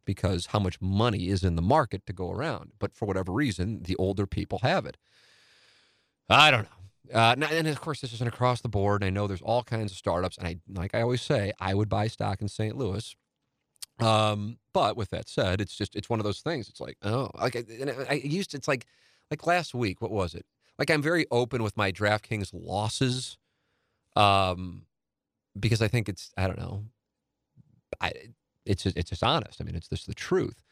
[0.04, 2.72] because how much money is in the market to go around.
[2.78, 4.96] But for whatever reason, the older people have it.
[6.28, 7.18] I don't know.
[7.18, 9.04] Uh, and of course, this isn't across the board.
[9.04, 11.88] I know there's all kinds of startups, and I, like I always say, I would
[11.88, 12.76] buy stock in St.
[12.76, 13.14] Louis.
[14.00, 16.68] Um, but with that said, it's just it's one of those things.
[16.68, 18.86] It's like oh, like I, I used to, it's like
[19.30, 20.00] like last week.
[20.00, 20.46] What was it?
[20.78, 23.38] Like I'm very open with my DraftKings losses,
[24.16, 24.86] um,
[25.58, 26.84] because I think it's I don't know,
[28.00, 28.12] I
[28.66, 29.60] it's it's just honest.
[29.60, 30.62] I mean, it's just the truth.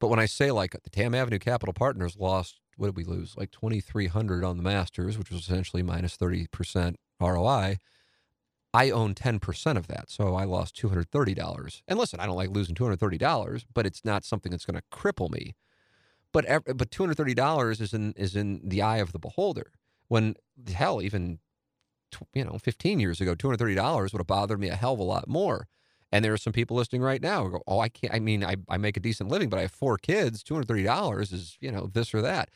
[0.00, 3.36] But when I say like the Tamm Avenue Capital Partners lost, what did we lose?
[3.36, 7.78] Like twenty three hundred on the Masters, which was essentially minus thirty percent ROI.
[8.74, 10.10] I own 10% of that.
[10.10, 11.82] So I lost $230.
[11.86, 15.30] And listen, I don't like losing $230, but it's not something that's going to cripple
[15.30, 15.54] me.
[16.32, 19.72] But but two hundred thirty dollars is in is in the eye of the beholder.
[20.08, 20.34] When
[20.72, 21.38] hell, even
[22.34, 24.94] you know, fifteen years ago, two hundred thirty dollars would have bothered me a hell
[24.94, 25.68] of a lot more.
[26.10, 28.12] And there are some people listening right now who go, "Oh, I can't.
[28.14, 30.42] I mean, I, I make a decent living, but I have four kids.
[30.42, 32.50] Two hundred thirty dollars is you know this or that."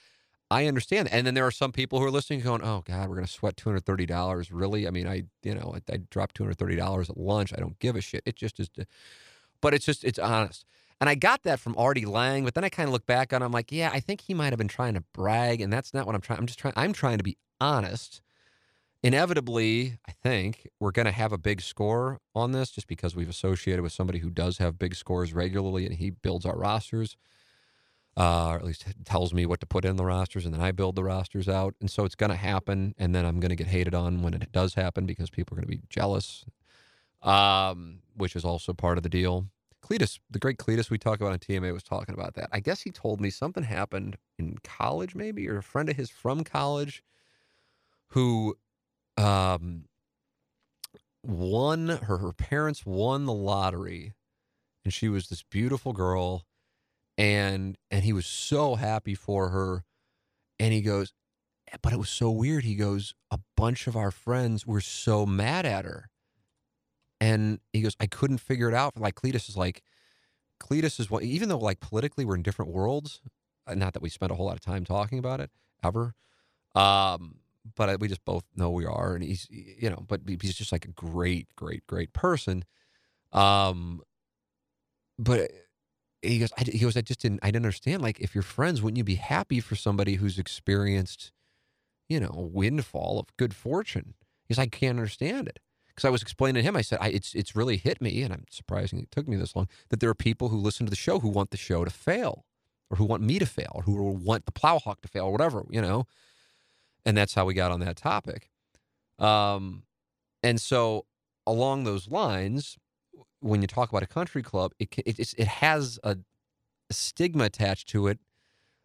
[0.49, 1.09] I understand.
[1.11, 3.33] And then there are some people who are listening going, "Oh God, we're going to
[3.33, 4.53] sweat two hundred thirty dollars.
[4.53, 4.87] Really?
[4.87, 7.53] I mean, I you know I, I dropped two hundred thirty dollars at lunch.
[7.55, 8.23] I don't give a shit.
[8.27, 8.69] It just is."
[9.61, 10.67] But it's just it's honest.
[11.01, 13.43] And I got that from Artie Lange, but then I kind of look back on
[13.43, 15.93] it, I'm like, yeah, I think he might have been trying to brag, and that's
[15.93, 16.39] not what I'm trying.
[16.39, 18.23] I'm just trying I'm trying to be honest
[19.07, 23.29] inevitably, I think we're going to have a big score on this just because we've
[23.29, 27.17] associated with somebody who does have big scores regularly and he builds our rosters,
[28.17, 30.73] uh, or at least tells me what to put in the rosters, and then I
[30.73, 31.75] build the rosters out.
[31.81, 32.97] And so it's going to happen.
[32.99, 35.61] And then I'm going to get hated on when it does happen because people are
[35.61, 36.45] going to be jealous,
[37.23, 39.47] um, which is also part of the deal.
[39.87, 42.49] Cletus, the great Cletus we talk about on TMA was talking about that.
[42.51, 46.11] I guess he told me something happened in college, maybe, or a friend of his
[46.11, 47.05] from college
[48.09, 48.57] who
[49.17, 49.85] um,
[51.23, 54.15] won her her parents won the lottery,
[54.85, 56.47] and she was this beautiful girl,
[57.17, 59.85] and and he was so happy for her,
[60.59, 61.13] and he goes,
[61.81, 62.65] but it was so weird.
[62.65, 66.09] He goes, a bunch of our friends were so mad at her,
[67.21, 68.99] and he goes, I couldn't figure it out.
[68.99, 69.83] Like Cletus is like,
[70.61, 73.21] Cletus is what, even though like politically we're in different worlds.
[73.67, 75.51] uh, Not that we spent a whole lot of time talking about it
[75.85, 76.15] ever.
[76.75, 77.37] Um,
[77.75, 80.85] but we just both know we are, and he's you know, but he's just like
[80.85, 82.65] a great, great, great person.
[83.33, 84.03] Um,
[85.19, 85.51] but
[86.23, 88.03] he goes, I, he goes, I just didn't, I didn't understand.
[88.03, 91.33] Like, if you're friends, wouldn't you be happy for somebody who's experienced,
[92.09, 94.15] you know, a windfall of good fortune?
[94.49, 95.61] He's like, I can't understand it.
[95.97, 98.33] Because I was explaining to him, I said, I, it's it's really hit me, and
[98.33, 99.69] I'm surprising it took me this long.
[99.89, 102.45] That there are people who listen to the show who want the show to fail,
[102.91, 105.65] or who want me to fail, or who want the Plowhawk to fail, or whatever,
[105.71, 106.07] you know
[107.07, 108.51] and that's how we got on that topic.
[109.19, 109.85] Um,
[110.43, 111.07] and so
[111.47, 112.77] along those lines,
[113.41, 116.19] when you talk about a country club, it it, it has a,
[116.91, 118.19] a stigma attached to it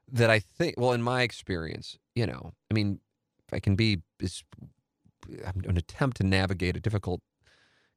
[0.09, 2.99] that I think, well, in my experience, you know, I mean,
[3.51, 4.43] I can be, is
[5.43, 7.21] an attempt to navigate a difficult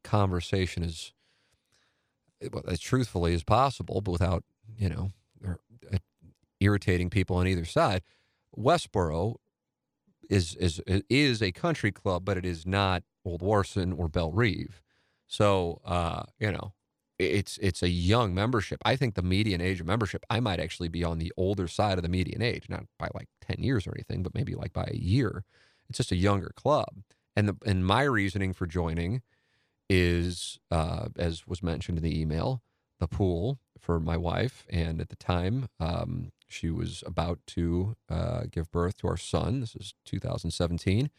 [0.02, 1.12] conversation as,
[2.68, 4.44] as truthfully as possible, but without,
[4.76, 5.10] you know,
[5.46, 5.98] uh,
[6.60, 8.02] irritating people on either side.
[8.52, 9.37] Westborough
[10.30, 14.80] is is is a country club, but it is not Old Warson or Bellerive.
[15.26, 16.72] So uh, you know,
[17.18, 18.80] it's it's a young membership.
[18.84, 21.98] I think the median age of membership, I might actually be on the older side
[21.98, 24.88] of the median age, not by like ten years or anything, but maybe like by
[24.90, 25.44] a year.
[25.88, 27.03] It's just a younger club,
[27.37, 29.23] and the and my reasoning for joining
[29.88, 32.62] is, uh, as was mentioned in the email,
[33.01, 38.44] the pool for my wife, and at the time, um, she was about to uh,
[38.51, 39.61] give birth to our son.
[39.61, 41.11] This is 2017.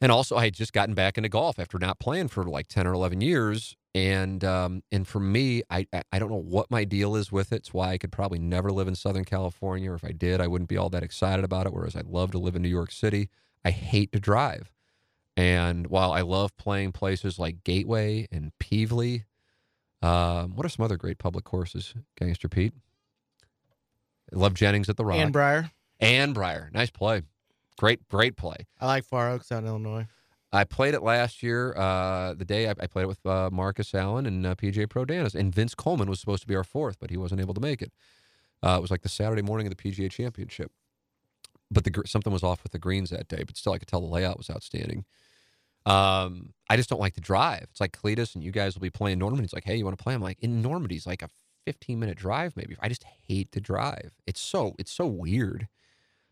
[0.00, 2.86] And also, I had just gotten back into golf after not playing for like 10
[2.86, 3.76] or 11 years.
[3.94, 7.56] And um, and for me, I, I don't know what my deal is with it.
[7.56, 10.46] It's why I could probably never live in Southern California, or if I did, I
[10.46, 11.72] wouldn't be all that excited about it.
[11.72, 13.30] Whereas I love to live in New York City,
[13.64, 14.70] I hate to drive.
[15.36, 19.24] And while I love playing places like Gateway and Pevely,
[20.02, 22.74] um, what are some other great public courses, Gangster Pete?
[24.32, 25.18] I love Jennings at the Rock.
[25.18, 25.70] And Briar.
[25.98, 26.70] and Briar.
[26.72, 27.22] Nice play.
[27.78, 28.66] Great, great play.
[28.80, 30.06] I like Far Oaks out in Illinois.
[30.52, 31.74] I played it last year.
[31.76, 35.34] Uh, the day I, I played it with uh, Marcus Allen and uh, PJ Prodanis,
[35.34, 37.82] and Vince Coleman was supposed to be our fourth, but he wasn't able to make
[37.82, 37.92] it.
[38.62, 40.70] Uh, it was like the Saturday morning of the PGA Championship,
[41.70, 43.42] but the something was off with the greens that day.
[43.46, 45.04] But still, I could tell the layout was outstanding.
[45.86, 47.66] Um, I just don't like to drive.
[47.70, 49.44] It's like Cletus and you guys will be playing Normandy.
[49.44, 50.14] It's like, hey, you want to play?
[50.14, 51.30] I'm like, in Normandy's like a
[51.64, 52.76] 15 minute drive, maybe.
[52.80, 54.12] I just hate to drive.
[54.26, 55.68] It's so it's so weird,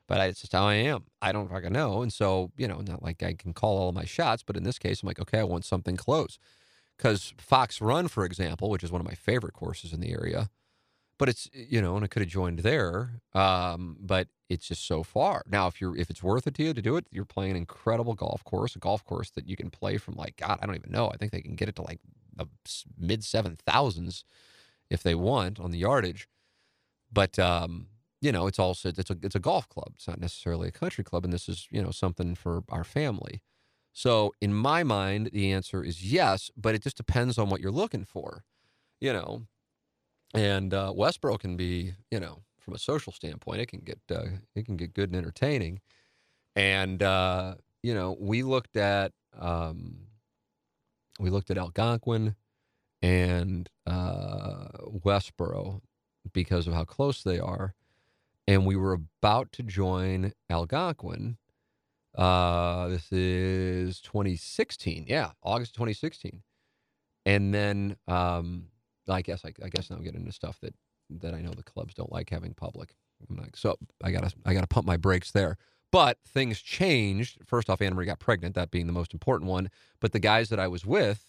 [0.08, 1.04] but it's just how I am.
[1.22, 4.04] I don't fucking know, and so you know, not like I can call all my
[4.04, 6.38] shots, but in this case, I'm like, okay, I want something close,
[6.96, 10.50] because Fox Run, for example, which is one of my favorite courses in the area,
[11.18, 15.02] but it's you know, and I could have joined there, um, but it's just so
[15.02, 15.42] far.
[15.46, 17.56] Now, if you're if it's worth it to you to do it, you're playing an
[17.58, 20.76] incredible golf course, a golf course that you can play from like God, I don't
[20.76, 21.10] even know.
[21.12, 22.00] I think they can get it to like
[22.34, 22.46] the
[22.96, 24.24] mid seven thousands
[24.88, 26.28] if they want on the yardage.
[27.12, 27.88] But um,
[28.20, 29.92] you know, it's also it's a it's a golf club.
[29.94, 33.42] It's not necessarily a country club, and this is you know something for our family.
[33.92, 37.72] So in my mind, the answer is yes, but it just depends on what you're
[37.72, 38.44] looking for,
[39.00, 39.42] you know.
[40.34, 44.26] And uh, Westborough can be, you know, from a social standpoint, it can get uh,
[44.54, 45.80] it can get good and entertaining.
[46.54, 50.00] And uh, you know, we looked at um,
[51.18, 52.34] we looked at Algonquin
[53.00, 54.68] and uh,
[55.04, 55.82] Westborough
[56.32, 57.74] because of how close they are,
[58.48, 61.36] and we were about to join Algonquin.
[62.16, 66.42] Uh, this is 2016, yeah, August 2016,
[67.26, 68.68] and then um,
[69.06, 70.74] I guess I, I guess now I'm getting into stuff that
[71.20, 72.96] that I know the clubs don't like having public.
[73.28, 75.58] I'm like, so I gotta I gotta pump my brakes there.
[75.92, 77.38] But things changed.
[77.46, 79.70] First off, Anna Marie got pregnant, that being the most important one.
[80.00, 81.22] But the guys that I was with,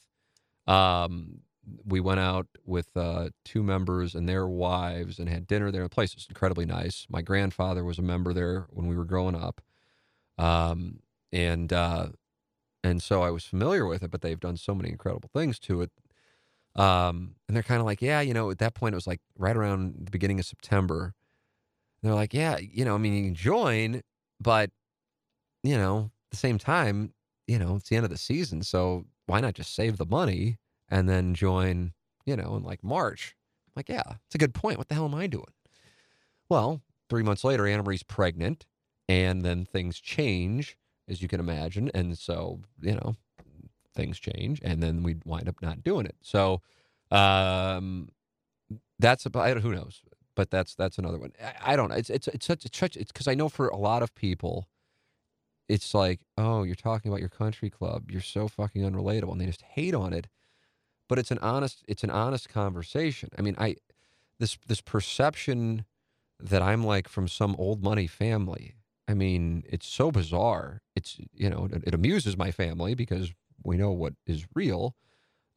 [0.68, 1.42] um,
[1.86, 5.84] we went out with uh, two members and their wives and had dinner there.
[5.84, 7.06] The place was incredibly nice.
[7.10, 9.62] My grandfather was a member there when we were growing up,
[10.38, 11.00] um,
[11.32, 12.08] and uh,
[12.84, 14.12] and so I was familiar with it.
[14.12, 15.92] But they've done so many incredible things to it.
[16.76, 19.20] Um, and they're kind of like, yeah, you know, at that point it was like
[19.38, 21.14] right around the beginning of September.
[22.02, 24.02] And they're like, yeah, you know, I mean, you can join,
[24.40, 24.70] but
[25.64, 27.14] you know, at the same time,
[27.48, 30.58] you know, it's the end of the season, so why not just save the money
[30.90, 31.94] and then join,
[32.26, 33.36] you know, in like March?
[33.68, 34.78] I'm like, yeah, it's a good point.
[34.78, 35.54] What the hell am I doing?
[36.50, 38.66] Well, three months later, Anna Marie's pregnant,
[39.08, 40.78] and then things change,
[41.08, 41.92] as you can imagine.
[41.94, 43.16] And so, you know,
[43.96, 46.16] things change, and then we wind up not doing it.
[46.22, 46.62] So,
[47.12, 48.10] um,
[49.00, 50.02] that's about who knows,
[50.36, 51.32] but that's that's another one.
[51.44, 51.96] I, I don't know.
[51.96, 54.68] It's it's it's such it's because I know for a lot of people,
[55.68, 58.12] it's like, oh, you're talking about your country club.
[58.12, 60.28] You're so fucking unrelatable, and they just hate on it.
[61.10, 63.30] But it's an honest it's an honest conversation.
[63.38, 63.76] I mean, I
[64.40, 65.84] this this perception
[66.40, 68.76] that I'm like from some old money family.
[69.10, 70.82] I mean, it's so bizarre.
[70.96, 73.34] It's you know, it, it amuses my family because
[73.64, 74.96] we know what is real.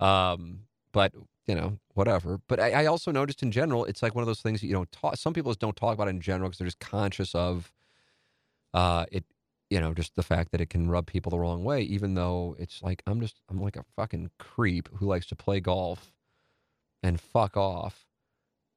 [0.00, 1.12] Um, but
[1.46, 2.40] you know, whatever.
[2.48, 4.72] But I, I, also noticed in general, it's like one of those things that you
[4.72, 5.16] don't talk.
[5.16, 7.72] Some people just don't talk about in general because they're just conscious of
[8.74, 9.24] uh, it.
[9.72, 11.80] You know, just the fact that it can rub people the wrong way.
[11.80, 15.60] Even though it's like I'm just I'm like a fucking creep who likes to play
[15.60, 16.12] golf
[17.02, 18.06] and fuck off,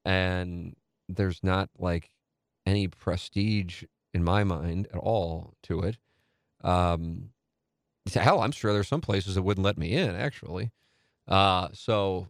[0.05, 0.77] and
[1.09, 2.11] there's not like
[2.65, 3.83] any prestige
[4.13, 5.97] in my mind at all to it.
[6.63, 7.31] Um,
[8.13, 10.71] hell, I'm sure there's some places that wouldn't let me in actually.
[11.27, 12.29] Uh, so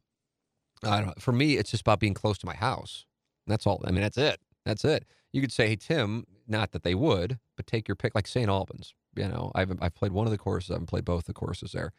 [0.83, 1.21] I don't.
[1.21, 3.05] For me, it's just about being close to my house.
[3.45, 3.83] That's all.
[3.85, 4.39] I mean, that's it.
[4.65, 5.05] That's it.
[5.35, 8.47] You could say, "Hey, Tim," not that they would, but take your pick, like St.
[8.47, 8.93] Albans.
[9.17, 10.71] You know, I've I've played one of the courses.
[10.71, 11.91] I've played both the courses there.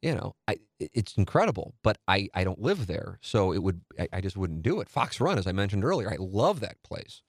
[0.00, 4.08] You know, I it's incredible, but I I don't live there, so it would I,
[4.10, 4.88] I just wouldn't do it.
[4.88, 7.20] Fox Run, as I mentioned earlier, I love that place,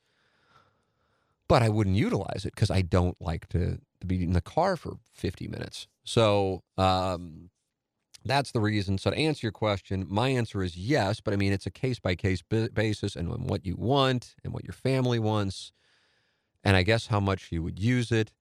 [1.49, 4.77] but I wouldn't utilize it because I don't like to to be in the car
[4.77, 5.87] for 50 minutes.
[6.05, 7.49] So um,
[8.27, 8.97] that's the reason.
[8.97, 11.99] So to answer your question, my answer is yes, but I mean it's a case
[11.99, 15.71] by case basis and what you want and what your family wants,
[16.63, 18.33] and I guess how much you would use it.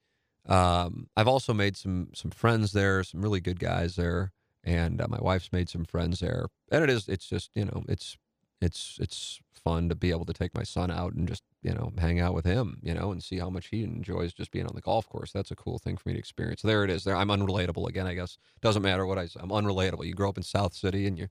[0.48, 4.32] Um, I've also made some some friends there, some really good guys there,
[4.62, 6.46] and uh, my wife's made some friends there.
[6.70, 8.16] And it is it's just you know it's
[8.60, 11.92] it's it's fun to be able to take my son out and just you know
[11.98, 14.76] hang out with him you know and see how much he enjoys just being on
[14.76, 15.32] the golf course.
[15.32, 16.62] That's a cool thing for me to experience.
[16.62, 17.02] There it is.
[17.02, 18.38] There i'm unrelatable again i guess.
[18.60, 20.06] Doesn't matter what i say i'm unrelatable.
[20.06, 21.26] You grow up in south city and you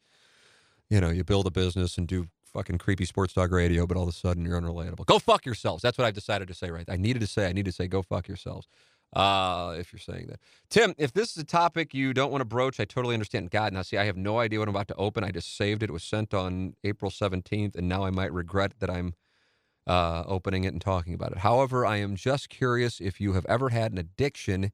[0.90, 4.04] you know you build a business and do fucking creepy sports talk radio but all
[4.04, 5.06] of a sudden you're unrelatable.
[5.06, 5.82] Go fuck yourselves.
[5.82, 6.90] That's what i've decided to say right?
[6.90, 8.68] I needed to say i need to say go fuck yourselves
[9.14, 10.39] uh, if you're saying that.
[10.70, 13.51] Tim, if this is a topic you don't want to broach, I totally understand.
[13.51, 15.24] God, now see, I have no idea what I'm about to open.
[15.24, 15.89] I just saved it.
[15.89, 19.14] It was sent on April 17th, and now I might regret that I'm
[19.88, 21.39] uh, opening it and talking about it.
[21.39, 24.72] However, I am just curious if you have ever had an addiction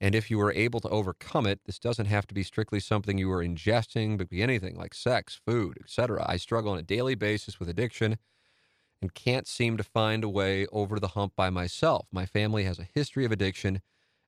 [0.00, 1.60] and if you were able to overcome it.
[1.66, 5.40] This doesn't have to be strictly something you were ingesting, but be anything like sex,
[5.44, 6.24] food, etc.
[6.26, 8.18] I struggle on a daily basis with addiction
[9.00, 12.06] and can't seem to find a way over the hump by myself.
[12.12, 13.80] My family has a history of addiction,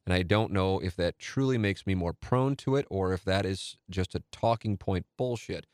[0.06, 3.24] and I don't know if that truly makes me more prone to it or if
[3.24, 5.66] that is just a talking point bullshit.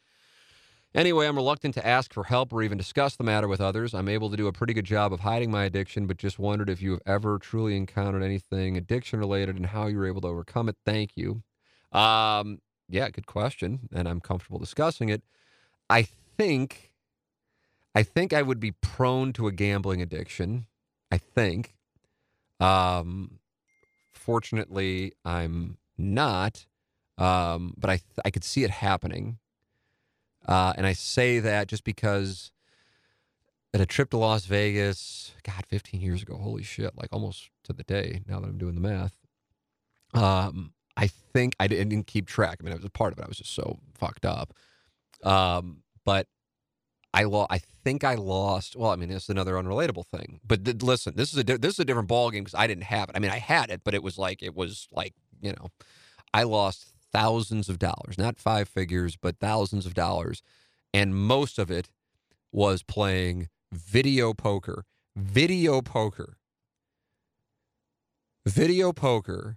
[0.95, 3.93] Anyway, I'm reluctant to ask for help or even discuss the matter with others.
[3.93, 6.71] I'm able to do a pretty good job of hiding my addiction, but just wondered
[6.71, 10.29] if you have ever truly encountered anything addiction related and how you were able to
[10.29, 10.77] overcome it.
[10.87, 11.43] Thank you.
[11.93, 15.23] Um, yeah, good question, and I'm comfortable discussing it.
[15.91, 16.03] I
[16.39, 16.93] think
[17.97, 20.67] I think I would be prone to a gambling addiction.
[21.11, 21.75] I think.
[22.61, 23.39] Um,
[24.13, 26.67] fortunately, I'm not.
[27.17, 29.39] Um, but I th- I could see it happening.
[30.47, 32.53] Uh, and I say that just because
[33.73, 37.73] at a trip to Las Vegas, God, 15 years ago, holy shit, like almost to
[37.73, 39.17] the day now that I'm doing the math.
[40.13, 42.59] Um, I think I didn't keep track.
[42.61, 43.25] I mean, I was a part of it.
[43.25, 44.53] I was just so fucked up.
[45.25, 46.27] Um, but
[47.17, 48.77] I lo- I think I lost.
[48.77, 50.39] Well, I mean, it's another unrelatable thing.
[50.47, 52.67] But th- listen, this is a di- this is a different ball game because I
[52.67, 53.17] didn't have it.
[53.17, 55.69] I mean, I had it, but it was like it was like you know,
[56.35, 60.43] I lost thousands of dollars, not five figures, but thousands of dollars,
[60.93, 61.89] and most of it
[62.53, 64.85] was playing video poker.
[65.17, 66.37] Video poker.
[68.47, 69.57] Video poker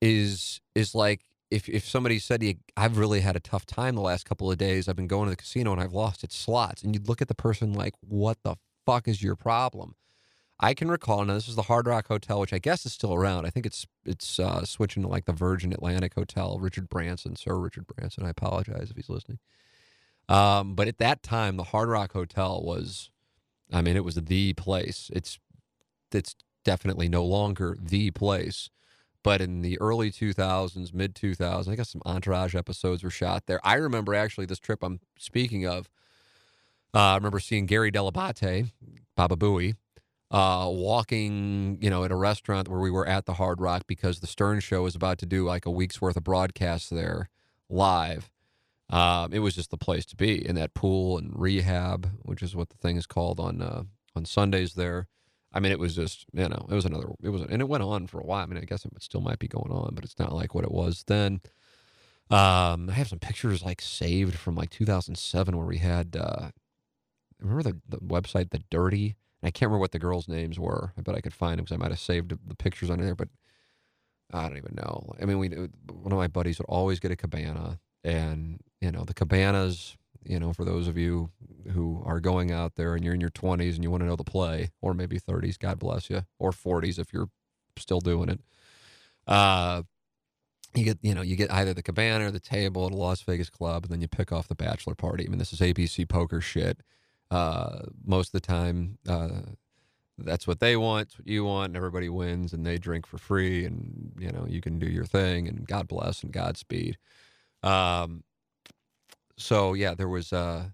[0.00, 1.20] is is like
[1.52, 2.42] if if somebody said
[2.76, 5.30] I've really had a tough time the last couple of days, I've been going to
[5.30, 8.38] the casino and I've lost its slots, and you'd look at the person like, what
[8.42, 9.94] the fuck is your problem?
[10.58, 13.12] I can recall, now this is the Hard Rock Hotel, which I guess is still
[13.12, 13.46] around.
[13.46, 16.58] I think it's it's uh, switching to like the Virgin Atlantic Hotel.
[16.58, 18.24] Richard Branson, Sir Richard Branson.
[18.24, 19.38] I apologize if he's listening.
[20.28, 23.10] Um, but at that time, the Hard Rock Hotel was,
[23.72, 25.10] I mean, it was the place.
[25.12, 25.38] It's
[26.12, 26.34] it's
[26.64, 28.70] definitely no longer the place
[29.22, 33.60] but in the early 2000s, mid 2000s, I guess some Entourage episodes were shot there.
[33.64, 35.88] I remember actually this trip I'm speaking of.
[36.94, 38.70] Uh, I remember seeing Gary Dell'Abate,
[39.16, 39.74] Baba Booey,
[40.30, 44.20] uh, walking, you know, at a restaurant where we were at the Hard Rock because
[44.20, 47.28] the Stern Show was about to do like a week's worth of broadcasts there
[47.70, 48.30] live.
[48.90, 52.54] Um, it was just the place to be in that pool and rehab, which is
[52.54, 55.08] what the thing is called on uh, on Sundays there.
[55.52, 57.82] I mean, it was just you know, it was another, it was, and it went
[57.82, 58.42] on for a while.
[58.42, 60.64] I mean, I guess it still might be going on, but it's not like what
[60.64, 61.40] it was then.
[62.30, 66.16] Um, I have some pictures like saved from like 2007 where we had.
[66.16, 66.50] Uh,
[67.40, 69.16] remember the the website The Dirty?
[69.42, 70.92] And I can't remember what the girls' names were.
[70.96, 73.14] I bet I could find them because I might have saved the pictures on there,
[73.14, 73.28] but
[74.32, 75.12] I don't even know.
[75.20, 79.04] I mean, we one of my buddies would always get a cabana, and you know
[79.04, 79.96] the cabanas.
[80.24, 81.30] You know, for those of you
[81.72, 84.16] who are going out there and you're in your 20s and you want to know
[84.16, 87.30] the play, or maybe 30s, God bless you, or 40s if you're
[87.76, 88.40] still doing it.
[89.26, 89.82] Uh,
[90.74, 93.20] you get you know you get either the cabana or the table at a Las
[93.22, 95.26] Vegas club, and then you pick off the bachelor party.
[95.26, 96.80] I mean, this is ABC poker shit.
[97.30, 99.40] Uh, most of the time, uh,
[100.18, 103.18] that's what they want, it's what you want, and everybody wins, and they drink for
[103.18, 106.96] free, and you know you can do your thing, and God bless and Godspeed.
[107.62, 108.24] Um,
[109.36, 110.32] so yeah, there was.
[110.32, 110.66] Uh,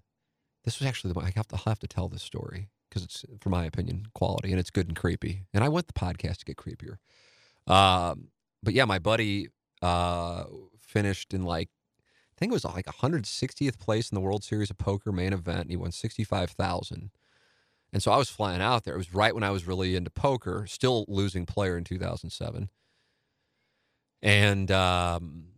[0.65, 3.03] this was actually the one I have to I'll have to tell this story because
[3.03, 5.45] it's, for my opinion, quality, and it's good and creepy.
[5.53, 6.97] And I want the podcast to get creepier.
[7.71, 8.29] Um,
[8.61, 9.49] but yeah, my buddy
[9.81, 10.45] uh,
[10.79, 14.77] finished in like I think it was like 160th place in the World Series of
[14.77, 15.61] Poker main event.
[15.61, 17.11] And he won 65,000.
[17.91, 18.93] And so I was flying out there.
[18.93, 22.69] It was right when I was really into poker, still losing player in 2007.
[24.21, 25.48] And um,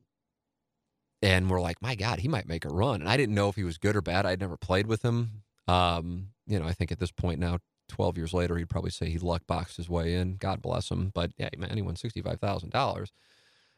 [1.22, 3.02] and we're like, my God, he might make a run.
[3.02, 4.26] And I didn't know if he was good or bad.
[4.26, 5.44] I'd never played with him.
[5.68, 7.60] Um, you know, I think at this point now,
[7.90, 10.38] 12 years later, he'd probably say he luck boxed his way in.
[10.38, 11.12] God bless him.
[11.14, 13.08] But yeah, man, he won $65,000.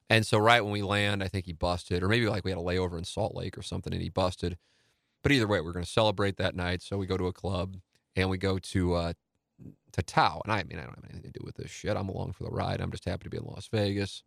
[0.09, 2.57] And so right when we land, I think he busted, or maybe like we had
[2.57, 4.57] a layover in Salt Lake or something, and he busted.
[5.23, 6.81] But either way, we're going to celebrate that night.
[6.81, 7.77] So we go to a club
[8.15, 9.13] and we go to uh,
[9.93, 10.41] to Tao.
[10.43, 11.95] And I mean, I don't have anything to do with this shit.
[11.95, 12.81] I'm along for the ride.
[12.81, 14.23] I'm just happy to be in Las Vegas.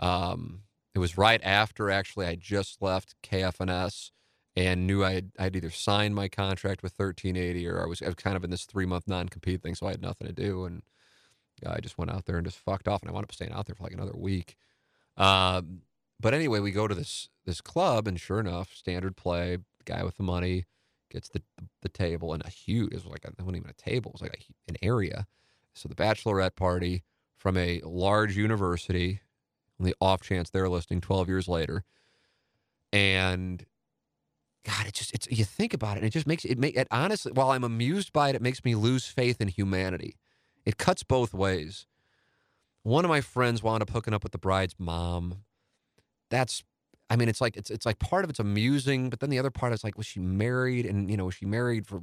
[0.00, 0.62] Um,
[0.94, 4.10] it was right after actually I just left KFNS
[4.56, 8.06] and knew I had I'd either signed my contract with 1380 or I was, I
[8.06, 10.32] was kind of in this three month non compete thing, so I had nothing to
[10.32, 10.64] do.
[10.64, 10.82] And
[11.66, 13.02] I just went out there and just fucked off.
[13.02, 14.56] And I wound up staying out there for like another week.
[15.16, 15.82] Um,
[16.20, 19.58] but anyway, we go to this this club, and sure enough, standard play.
[19.84, 20.64] Guy with the money
[21.10, 21.42] gets the
[21.82, 22.92] the table, and a huge.
[22.92, 25.26] It was like a, it wasn't even a table; it was like a, an area.
[25.74, 27.02] So the bachelorette party
[27.36, 29.20] from a large university,
[29.78, 31.84] on the off chance they're listening 12 years later,
[32.92, 33.64] and
[34.64, 36.88] God, it just it's you think about it, and it just makes it make it
[36.90, 37.32] honestly.
[37.32, 40.16] While I'm amused by it, it makes me lose faith in humanity.
[40.64, 41.86] It cuts both ways.
[42.82, 45.42] One of my friends wound up hooking up with the bride's mom.
[46.30, 46.62] That's,
[47.10, 49.50] I mean, it's like it's it's like part of it's amusing, but then the other
[49.50, 50.86] part is like, was she married?
[50.86, 52.02] And you know, was she married for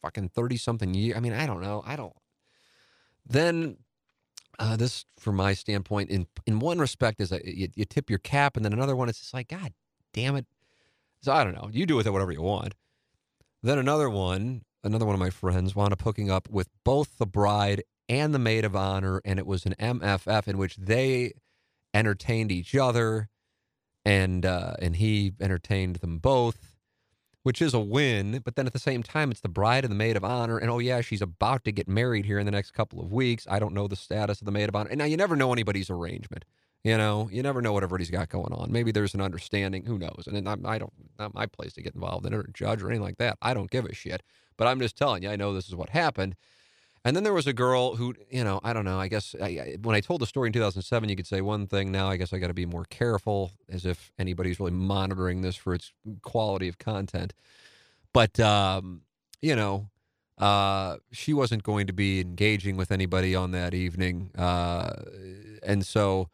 [0.00, 1.16] fucking thirty something years?
[1.16, 1.84] I mean, I don't know.
[1.86, 2.14] I don't.
[3.24, 3.76] Then
[4.58, 8.18] uh, this, from my standpoint, in in one respect, is that you, you tip your
[8.18, 9.72] cap, and then another one, it's just like, God
[10.12, 10.46] damn it.
[11.22, 11.70] So I don't know.
[11.72, 12.74] You do with it whatever you want.
[13.62, 17.26] Then another one, another one of my friends wound up hooking up with both the
[17.26, 21.32] bride and the maid of honor, and it was an MFF in which they
[21.94, 23.28] entertained each other,
[24.04, 26.71] and uh, and he entertained them both,
[27.42, 28.40] which is a win.
[28.44, 30.70] But then at the same time, it's the bride and the maid of honor, and
[30.70, 33.46] oh yeah, she's about to get married here in the next couple of weeks.
[33.50, 35.52] I don't know the status of the maid of honor, and now you never know
[35.52, 36.44] anybody's arrangement.
[36.84, 38.72] You know, you never know what everybody's got going on.
[38.72, 39.84] Maybe there's an understanding.
[39.84, 40.24] Who knows?
[40.26, 42.88] And I, I don't, not my place to get involved in it or judge or
[42.88, 43.38] anything like that.
[43.40, 44.24] I don't give a shit.
[44.56, 46.34] But I'm just telling you, I know this is what happened.
[47.04, 49.00] And then there was a girl who, you know, I don't know.
[49.00, 51.66] I guess I, I, when I told the story in 2007, you could say one
[51.66, 51.90] thing.
[51.90, 55.56] Now I guess I got to be more careful, as if anybody's really monitoring this
[55.56, 55.92] for its
[56.22, 57.34] quality of content.
[58.12, 59.02] But um,
[59.40, 59.90] you know,
[60.38, 64.92] uh, she wasn't going to be engaging with anybody on that evening, uh,
[65.62, 66.28] and so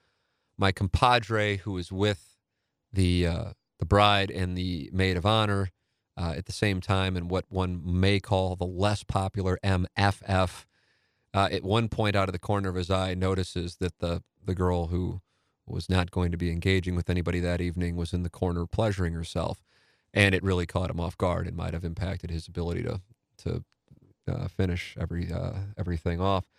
[0.59, 2.37] my compadre, who was with
[2.93, 3.45] the uh,
[3.79, 5.71] the bride and the maid of honor,
[6.19, 10.65] uh, at the same time in what one may call the less popular MFF.
[11.33, 14.55] Uh, at one point, out of the corner of his eye, notices that the the
[14.55, 15.21] girl who
[15.67, 19.13] was not going to be engaging with anybody that evening was in the corner pleasuring
[19.13, 19.63] herself,
[20.13, 23.01] and it really caught him off guard and might have impacted his ability to
[23.39, 23.65] to
[24.27, 26.51] uh, finish every uh, everything off.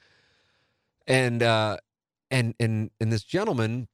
[1.08, 1.78] And uh,
[2.32, 3.88] and and and this gentleman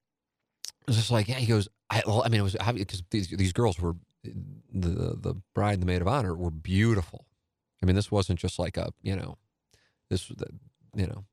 [0.85, 3.79] was just like, yeah, he goes, I, I mean, it was because these these girls
[3.79, 3.95] were
[4.73, 7.25] the the bride and the maid of honor were beautiful.
[7.81, 9.37] I mean, this wasn't just like a you know,
[10.09, 10.29] this
[10.95, 11.25] you know,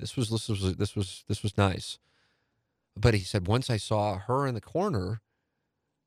[0.00, 1.98] this was this was this was this was nice.
[2.96, 5.20] but he said once I saw her in the corner,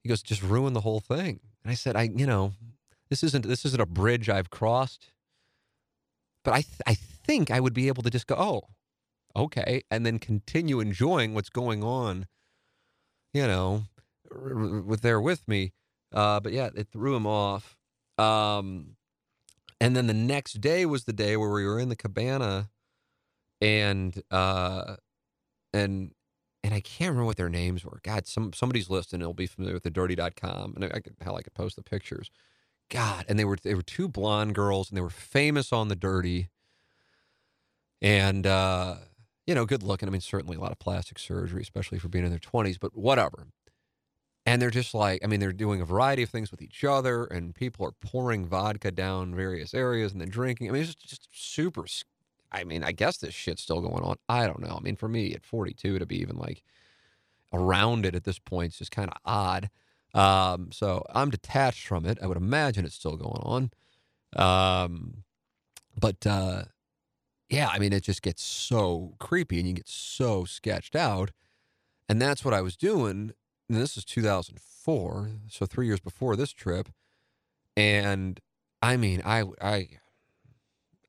[0.03, 1.39] he goes, just ruin the whole thing.
[1.63, 2.53] And I said, I, you know,
[3.09, 5.11] this isn't this isn't a bridge I've crossed,
[6.43, 8.63] but I th- I think I would be able to just go, oh,
[9.35, 12.27] okay, and then continue enjoying what's going on,
[13.33, 13.83] you know,
[14.31, 15.73] with there with me.
[16.13, 17.77] Uh, but yeah, it threw him off.
[18.17, 18.95] Um,
[19.79, 22.69] and then the next day was the day where we were in the cabana,
[23.61, 24.95] and uh,
[25.73, 26.11] and
[26.63, 27.99] and I can't remember what their names were.
[28.03, 29.19] God, some somebody's listening.
[29.19, 30.73] They'll be familiar with the dirty.com.
[30.75, 32.29] And I, I could hell I could post the pictures.
[32.89, 35.95] God, and they were they were two blonde girls and they were famous on the
[35.95, 36.49] dirty.
[38.01, 38.95] And uh,
[39.47, 40.09] you know, good looking.
[40.09, 42.95] I mean, certainly a lot of plastic surgery, especially for being in their twenties, but
[42.97, 43.47] whatever.
[44.49, 47.25] And they're just like, I mean, they're doing a variety of things with each other,
[47.25, 50.67] and people are pouring vodka down various areas and then drinking.
[50.67, 51.85] I mean, it's just, just super
[52.51, 54.15] I mean, I guess this shit's still going on.
[54.27, 54.75] I don't know.
[54.75, 56.63] I mean, for me at 42 to be even like
[57.53, 59.69] around it at this point is just kind of odd.
[60.15, 62.17] Um, so I'm detached from it.
[62.19, 63.71] I would imagine it's still going on.
[64.35, 65.25] Um,
[65.95, 66.63] but uh,
[67.49, 71.29] yeah, I mean, it just gets so creepy and you get so sketched out.
[72.07, 73.33] And that's what I was doing.
[73.71, 76.89] This is 2004, so three years before this trip.
[77.77, 78.39] And
[78.81, 79.87] I mean, I, I,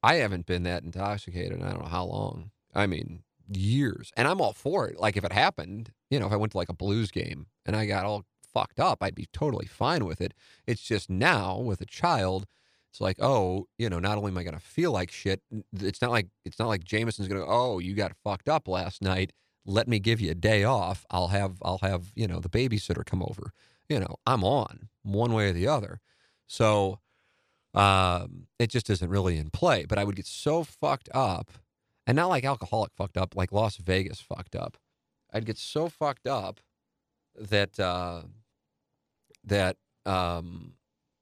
[0.03, 2.51] I haven't been that intoxicated in I don't know how long.
[2.75, 4.13] I mean, years.
[4.15, 4.99] And I'm all for it.
[4.99, 7.75] Like if it happened, you know, if I went to like a blues game and
[7.75, 10.35] I got all fucked up, I'd be totally fine with it.
[10.67, 12.47] It's just now with a child,
[12.91, 15.41] it's like, oh, you know, not only am I to feel like shit,
[15.73, 19.33] it's not like it's not like Jameson's to, oh, you got fucked up last night.
[19.71, 21.07] Let me give you a day off.
[21.11, 23.53] I'll have I'll have, you know, the babysitter come over.
[23.89, 26.01] You know, I'm on one way or the other.
[26.47, 27.01] So
[27.75, 29.85] um, it just isn't really in play.
[29.85, 31.53] But I would get so fucked up,
[32.07, 34.77] and not like alcoholic fucked up, like Las Vegas fucked up.
[35.33, 36.61] I'd get so fucked up
[37.39, 38.23] that uh,
[39.45, 40.73] that um,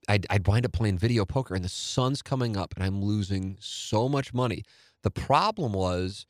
[0.08, 3.58] I'd, I'd wind up playing video poker, and the sun's coming up, and I'm losing
[3.60, 4.64] so much money.
[5.02, 6.26] The problem was,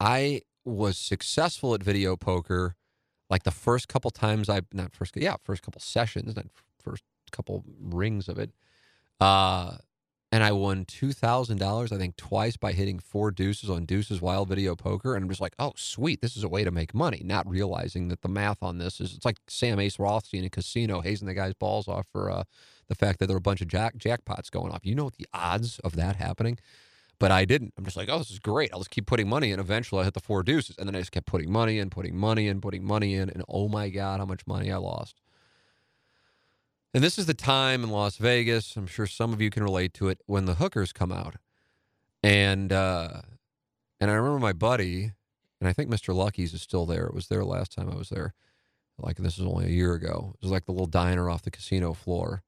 [0.00, 2.76] I was successful at video poker,
[3.30, 6.46] like the first couple times I not first yeah first couple sessions, not
[6.78, 8.50] first couple rings of it.
[9.20, 9.76] Uh,
[10.30, 14.22] and I won two thousand dollars, I think, twice by hitting four deuces on Deuces
[14.22, 16.94] Wild Video Poker, and I'm just like, oh, sweet, this is a way to make
[16.94, 17.20] money.
[17.22, 20.50] Not realizing that the math on this is it's like Sam Ace Rothstein in a
[20.50, 22.44] casino hazing the guy's balls off for uh,
[22.88, 24.86] the fact that there are a bunch of jack jackpots going off.
[24.86, 26.58] You know the odds of that happening,
[27.22, 27.72] but I didn't.
[27.78, 28.70] I'm just like, oh, this is great.
[28.72, 29.60] I'll just keep putting money in.
[29.60, 32.16] Eventually, I hit the four deuces, and then I just kept putting money in, putting
[32.16, 35.20] money in, putting money in, and oh my god, how much money I lost.
[36.92, 39.94] And this is the time in Las Vegas, I'm sure some of you can relate
[39.94, 41.36] to it, when the hookers come out.
[42.24, 43.22] And uh,
[44.00, 45.12] and I remember my buddy,
[45.60, 46.12] and I think Mr.
[46.12, 47.06] Lucky's is still there.
[47.06, 48.34] It was there last time I was there.
[48.98, 50.32] Like this is only a year ago.
[50.34, 52.42] It was like the little diner off the casino floor.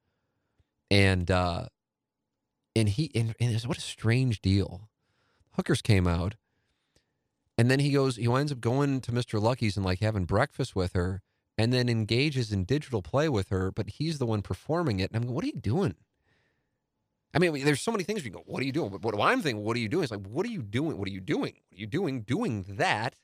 [0.91, 1.67] And uh
[2.77, 4.89] and he and, and what a strange deal.
[5.53, 6.35] Hookers came out.
[7.57, 9.41] And then he goes, he winds up going to Mr.
[9.41, 11.23] Lucky's and like having breakfast with her
[11.57, 15.11] and then engages in digital play with her, but he's the one performing it.
[15.11, 15.95] And I'm going, what are you doing?
[17.33, 18.91] I mean, there's so many things you go, what are you doing?
[18.91, 20.05] But what I'm thinking, what are you doing?
[20.05, 20.99] It's like, what are you doing?
[20.99, 21.55] What are you doing?
[21.69, 23.17] What are you doing doing that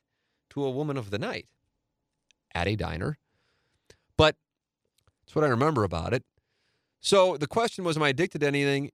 [0.51, 1.47] to a woman of the night
[2.53, 3.17] at a diner?
[4.17, 4.35] But
[5.25, 6.23] that's what I remember about it.
[6.99, 8.91] So the question was, am I addicted to anything?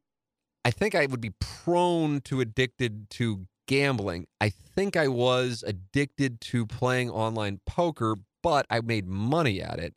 [0.66, 4.28] I think I would be prone to addicted to gambling.
[4.42, 9.94] I think I was addicted to playing online poker, but I made money at it.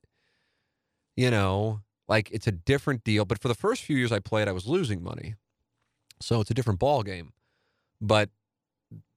[1.16, 3.24] You know, like it's a different deal.
[3.24, 5.34] But for the first few years I played, I was losing money.
[6.20, 7.32] So it's a different ball game.
[8.00, 8.30] But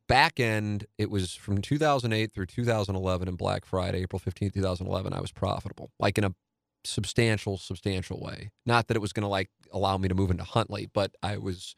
[0.08, 5.22] back end, it was from 2008 through 2011 and Black Friday, April 15th, 2011, I
[5.22, 6.36] was profitable, like in a
[6.84, 8.52] substantial, substantial way.
[8.66, 11.38] Not that it was going to like allow me to move into Huntleigh, but I
[11.38, 11.76] was,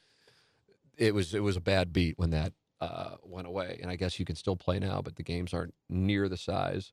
[0.97, 3.80] it was, it was a bad beat when that uh, went away.
[3.82, 6.91] And I guess you can still play now, but the games aren't near the size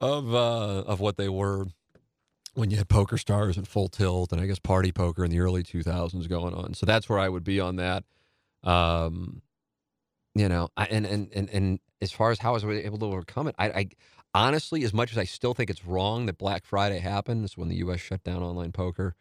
[0.00, 1.66] of uh, of what they were
[2.54, 5.40] when you had Poker Stars and Full Tilt, and I guess Party Poker in the
[5.40, 6.74] early 2000s going on.
[6.74, 8.04] So that's where I would be on that.
[8.62, 9.42] Um,
[10.34, 13.06] you know, I, and and and and as far as how I was able to
[13.06, 13.88] overcome it, I, I
[14.34, 17.68] honestly, as much as I still think it's wrong that Black Friday happened, is when
[17.68, 18.00] the U.S.
[18.00, 19.14] shut down online poker.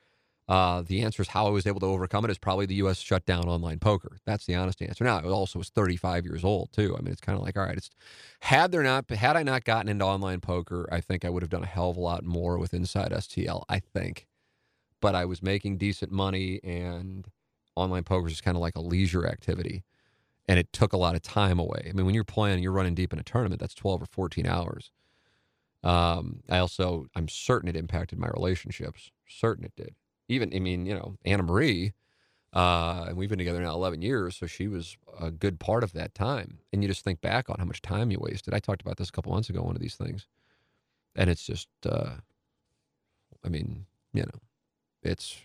[0.49, 2.99] Uh, the answer is how I was able to overcome it is probably the U.S.
[2.99, 4.18] shut down online poker.
[4.26, 5.03] That's the honest answer.
[5.05, 6.95] Now, I also was 35 years old too.
[6.97, 7.89] I mean, it's kind of like, all right, it's
[8.41, 11.49] had there not had I not gotten into online poker, I think I would have
[11.49, 13.64] done a hell of a lot more with Inside STL.
[13.70, 14.28] I think,
[15.01, 17.28] but I was making decent money, and
[17.76, 19.84] online poker is kind of like a leisure activity.
[20.47, 21.88] and it took a lot of time away.
[21.89, 23.61] I mean, when you're playing, you're running deep in a tournament.
[23.61, 24.91] That's 12 or 14 hours.
[25.84, 29.12] Um, I also, I'm certain it impacted my relationships.
[29.28, 29.96] Certain it did.
[30.30, 31.94] Even, I mean, you know, Anna Marie,
[32.54, 35.92] uh, and we've been together now 11 years, so she was a good part of
[35.94, 36.60] that time.
[36.72, 38.54] And you just think back on how much time you wasted.
[38.54, 40.28] I talked about this a couple months ago, one of these things,
[41.16, 42.16] and it's just, uh,
[43.46, 44.40] I mean, you know,
[45.04, 45.38] it's,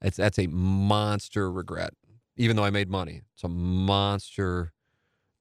[0.00, 1.94] it's that's a monster regret.
[2.36, 4.72] Even though I made money, it's a monster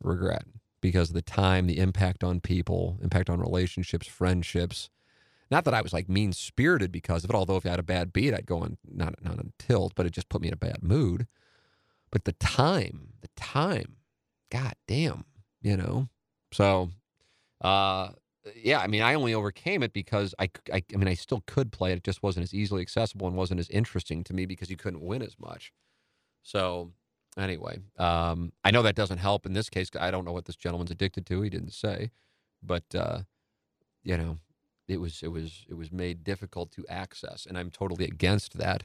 [0.01, 0.45] regret
[0.85, 4.91] because of the time, the impact on people, impact on relationships, friendships.
[5.49, 7.83] Not that I was like mean spirited because of it, although if I had a
[7.83, 10.53] bad beat, I'd go on not not on tilt, but it just put me in
[10.53, 11.25] a bad mood.
[12.11, 13.95] But the time, the time,
[14.51, 15.25] god damn,
[15.59, 16.07] you know.
[16.51, 16.91] So,
[17.61, 18.09] uh,
[18.55, 21.71] yeah, I mean, I only overcame it because I, I, I mean, I still could
[21.71, 21.97] play it.
[21.97, 25.01] It just wasn't as easily accessible and wasn't as interesting to me because you couldn't
[25.01, 25.73] win as much.
[26.43, 26.91] So,
[27.37, 29.89] anyway, um, I know that doesn't help in this case.
[29.99, 31.41] I don't know what this gentleman's addicted to.
[31.41, 32.11] He didn't say,
[32.63, 33.19] but uh,
[34.03, 34.37] you know,
[34.87, 38.83] it was it was it was made difficult to access, and I'm totally against that.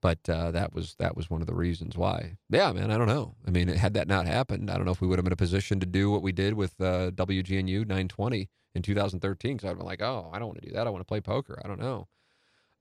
[0.00, 2.36] But uh, that was that was one of the reasons why.
[2.50, 3.36] Yeah, man, I don't know.
[3.46, 5.34] I mean, had that not happened, I don't know if we would have been in
[5.34, 9.56] a position to do what we did with uh, WGNU 920 in 2013.
[9.56, 10.86] Because I'd been like, oh, I don't want to do that.
[10.86, 11.58] I want to play poker.
[11.64, 12.06] I don't know.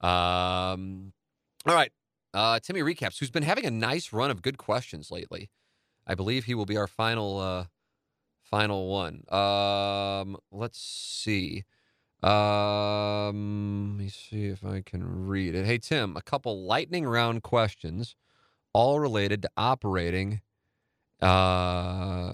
[0.05, 1.13] Um,
[1.65, 1.93] all right,
[2.33, 5.49] uh, Timmy recaps, who's been having a nice run of good questions lately.
[6.05, 7.65] I believe he will be our final uh,
[8.43, 9.23] final one.
[9.29, 11.63] Um, let's see.
[12.21, 15.65] Um, let me see if I can read it.
[15.65, 18.15] Hey Tim, a couple lightning round questions,
[18.73, 20.41] all related to operating
[21.21, 22.33] uh,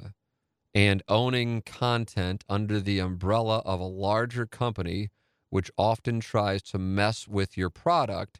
[0.75, 5.09] and owning content under the umbrella of a larger company,
[5.49, 8.39] which often tries to mess with your product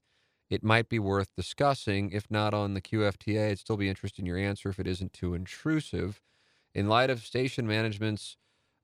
[0.49, 2.11] it might be worth discussing.
[2.11, 5.13] If not on the QFTA, I'd still be interested in your answer if it isn't
[5.13, 6.21] too intrusive.
[6.73, 8.37] In light of station management's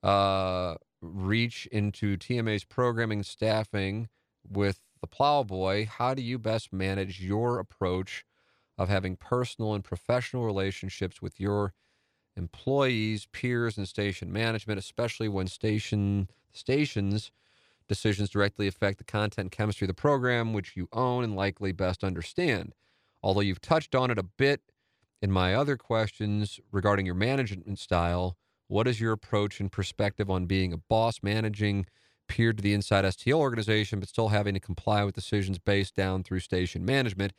[0.04, 4.10] uh, reach into TMA's programming staffing
[4.48, 8.26] with the Plowboy, how do you best manage your approach
[8.78, 11.74] of having personal and professional relationships with your
[12.36, 17.32] employees, peers, and station management, especially when station stations
[17.88, 21.72] Decisions directly affect the content and chemistry of the program, which you own and likely
[21.72, 22.74] best understand.
[23.22, 24.62] Although you've touched on it a bit
[25.22, 30.46] in my other questions regarding your management style, what is your approach and perspective on
[30.46, 31.86] being a boss managing
[32.28, 36.24] peer to the inside STL organization, but still having to comply with decisions based down
[36.24, 37.34] through station management?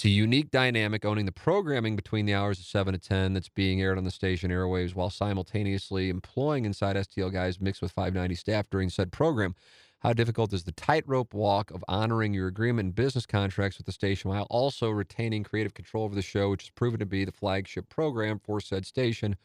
[0.00, 3.50] It's a unique dynamic owning the programming between the hours of 7 to 10 that's
[3.50, 8.34] being aired on the station airwaves while simultaneously employing inside STL guys mixed with 590
[8.34, 9.54] staff during said program.
[9.98, 13.92] How difficult is the tightrope walk of honoring your agreement and business contracts with the
[13.92, 17.30] station while also retaining creative control over the show, which has proven to be the
[17.30, 19.36] flagship program for said station?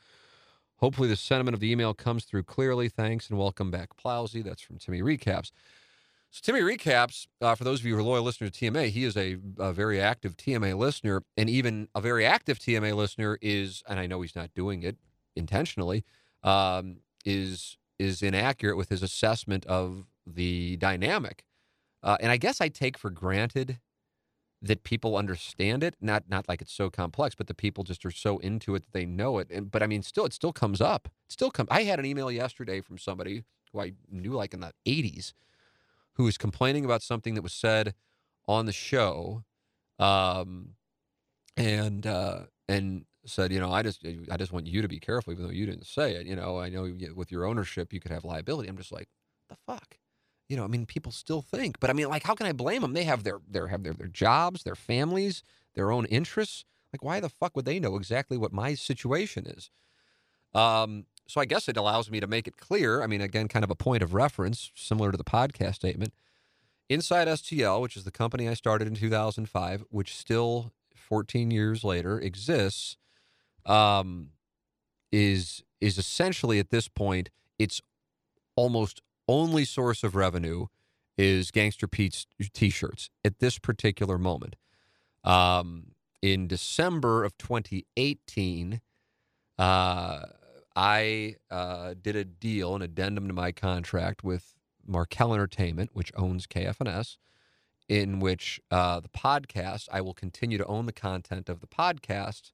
[0.77, 2.87] Hopefully, the sentiment of the email comes through clearly.
[2.87, 4.41] Thanks and welcome back, Plowsy.
[4.41, 5.51] That's from Timmy Recaps.
[6.35, 9.05] So, Timmy Recaps, uh, for those of you who are loyal listeners to TMA, he
[9.05, 11.23] is a, a, very active TMA listener.
[11.37, 14.97] And even a very active TMA listener is, and I know he's not doing it
[15.37, 16.03] intentionally,
[16.43, 21.45] um, is is inaccurate with his assessment of the dynamic.
[22.03, 23.79] Uh, and I guess I take for granted
[24.61, 28.11] that people understand it, not not like it's so complex, but the people just are
[28.11, 29.49] so into it that they know it.
[29.49, 31.07] And but I mean, still, it still comes up.
[31.29, 31.69] It still come.
[31.71, 35.31] I had an email yesterday from somebody who I knew like in the '80s,
[36.15, 37.93] who was complaining about something that was said
[38.47, 39.43] on the show,
[39.99, 40.75] um,
[41.57, 45.33] and uh, and said, you know, I just I just want you to be careful,
[45.33, 46.25] even though you didn't say it.
[46.27, 48.69] You know, I know with your ownership you could have liability.
[48.69, 49.09] I'm just like,
[49.49, 49.97] the fuck.
[50.49, 52.83] You know, I mean, people still think, but I mean, like, how can I blame
[52.83, 52.93] them?
[52.93, 55.43] They have their their have their their jobs, their families,
[55.73, 56.65] their own interests.
[56.93, 59.69] Like, why the fuck would they know exactly what my situation is?
[60.53, 63.01] Um, so I guess it allows me to make it clear.
[63.01, 66.13] I mean, again, kind of a point of reference, similar to the podcast statement.
[66.87, 72.19] Inside STL, which is the company I started in 2005, which still 14 years later
[72.19, 72.97] exists,
[73.65, 74.29] um,
[75.11, 77.81] is is essentially at this point its
[78.55, 80.67] almost only source of revenue
[81.17, 84.55] is Gangster Pete's T-shirts at this particular moment.
[85.23, 88.81] Um, in December of 2018,
[89.57, 90.19] uh,
[90.75, 94.55] I uh, did a deal, an addendum to my contract with
[94.85, 97.17] Markel Entertainment, which owns KFNS,
[97.87, 102.51] in which uh, the podcast, I will continue to own the content of the podcast,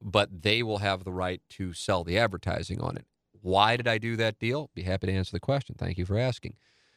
[0.00, 3.06] but they will have the right to sell the advertising on it.
[3.40, 4.70] Why did I do that deal?
[4.74, 5.76] Be happy to answer the question.
[5.78, 6.56] Thank you for asking.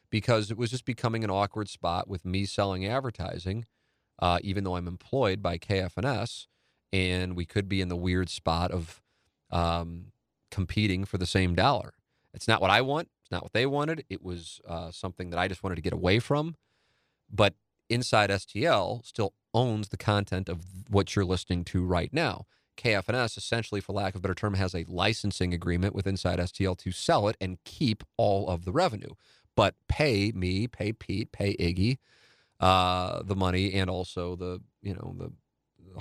[0.09, 3.65] Because it was just becoming an awkward spot with me selling advertising,
[4.19, 6.47] uh, even though I'm employed by KFNS,
[6.91, 9.01] and we could be in the weird spot of
[9.51, 10.07] um,
[10.51, 11.93] competing for the same dollar.
[12.33, 13.09] It's not what I want.
[13.23, 14.05] It's not what they wanted.
[14.09, 16.55] It was uh, something that I just wanted to get away from.
[17.29, 17.55] But
[17.89, 22.45] Inside STL still owns the content of what you're listening to right now.
[22.77, 26.77] KFNS, essentially, for lack of a better term, has a licensing agreement with Inside STL
[26.77, 29.13] to sell it and keep all of the revenue,
[29.55, 31.97] but pay me, pay Pete, pay Iggy
[32.61, 35.31] uh, the money and also the you know the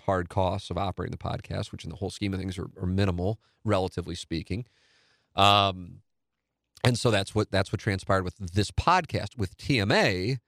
[0.06, 2.86] hard costs of operating the podcast, which in the whole scheme of things are, are
[2.86, 4.66] minimal, relatively speaking.
[5.36, 6.00] Um,
[6.82, 10.38] and so that's what that's what transpired with this podcast with TMA.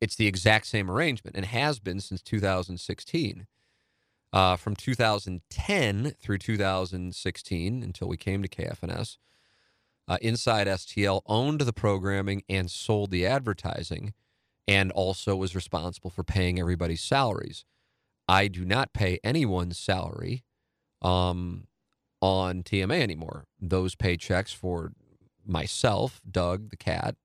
[0.00, 3.46] It's the exact same arrangement and has been since 2016.
[4.32, 9.18] Uh, from 2010 through 2016 until we came to KFNS,
[10.08, 14.14] uh, Inside STL owned the programming and sold the advertising
[14.66, 17.64] and also was responsible for paying everybody's salaries.
[18.32, 20.42] I do not pay anyone's salary
[21.02, 21.66] um,
[22.22, 23.44] on TMA anymore.
[23.60, 24.92] Those paychecks for
[25.44, 27.16] myself, Doug, the cat,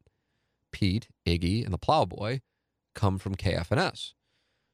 [0.74, 2.42] Pete, Iggy, and the plowboy
[2.94, 4.16] come from KFNS.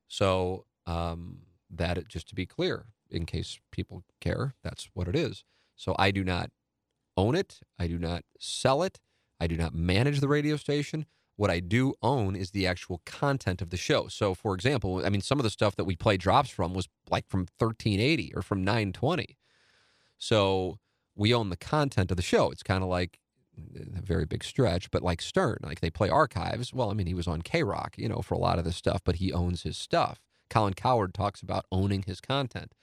[0.07, 5.43] So um, that just to be clear, in case people care, that's what it is.
[5.75, 6.49] So I do not
[7.15, 7.59] own it.
[7.77, 8.99] I do not sell it.
[9.39, 11.05] I do not manage the radio station.
[11.35, 14.07] What I do own is the actual content of the show.
[14.07, 16.87] So, for example, I mean, some of the stuff that we play drops from was
[17.09, 19.37] like from 1380 or from 920.
[20.17, 20.77] So
[21.15, 22.51] we own the content of the show.
[22.51, 23.19] It's kind of like
[23.75, 26.73] a very big stretch, but like Stern, like they play archives.
[26.73, 28.75] Well, I mean, he was on K Rock, you know, for a lot of this
[28.75, 30.21] stuff, but he owns his stuff.
[30.49, 32.73] Colin Cowherd talks about owning his content.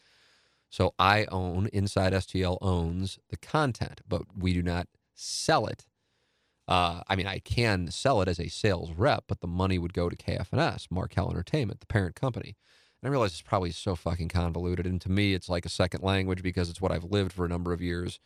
[0.70, 5.86] So I own, Inside STL owns the content, but we do not sell it.
[6.70, 9.92] Uh, I mean, I can sell it as a sales rep, but the money would
[9.92, 12.56] go to KFNS, Markel Entertainment, the parent company.
[13.02, 14.86] And I realize it's probably so fucking convoluted.
[14.86, 17.48] And to me, it's like a second language because it's what I've lived for a
[17.48, 18.20] number of years.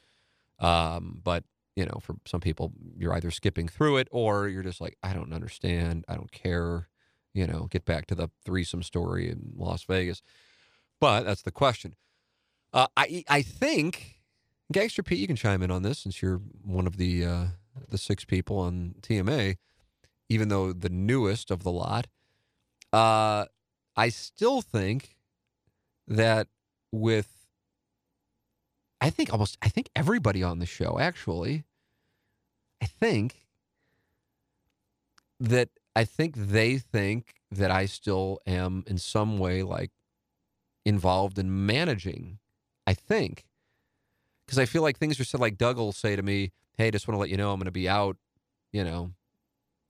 [0.58, 4.80] Um, but, you know, for some people, you're either skipping through it or you're just
[4.80, 6.04] like, I don't understand.
[6.06, 6.88] I don't care.
[7.32, 10.22] You know, get back to the threesome story in Las Vegas.
[11.00, 11.96] But that's the question.
[12.74, 14.20] Uh, I I think,
[14.70, 17.44] Gangster Pete, you can chime in on this since you're one of the uh,
[17.88, 19.56] the six people on TMA,
[20.28, 22.06] even though the newest of the lot.
[22.92, 23.46] Uh,
[23.96, 25.16] I still think
[26.06, 26.48] that
[26.92, 27.48] with,
[29.00, 31.64] I think almost, I think everybody on the show actually,
[32.82, 33.46] I think
[35.40, 39.90] that I think they think that I still am in some way like
[40.84, 42.38] involved in managing.
[42.86, 43.46] I think
[44.44, 47.08] because I feel like things are said like Doug will say to me, "Hey, just
[47.08, 48.16] want to let you know I'm going to be out."
[48.72, 49.12] You know,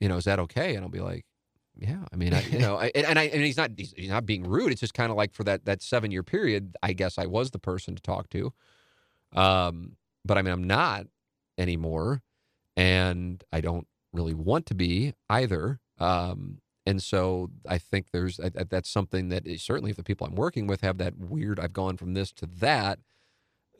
[0.00, 0.74] you know, is that okay?
[0.74, 1.24] And I'll be like,
[1.76, 4.26] "Yeah." I mean, I, you know, I, and I and he's not he's, he's not
[4.26, 4.72] being rude.
[4.72, 7.50] It's just kind of like for that that seven year period, I guess I was
[7.50, 8.52] the person to talk to.
[9.32, 11.06] Um, but I mean, I'm not
[11.58, 12.22] anymore,
[12.76, 15.80] and I don't really want to be either.
[15.98, 18.38] Um, and so I think there's
[18.70, 21.72] that's something that is, certainly if the people I'm working with have that weird, I've
[21.72, 22.98] gone from this to that,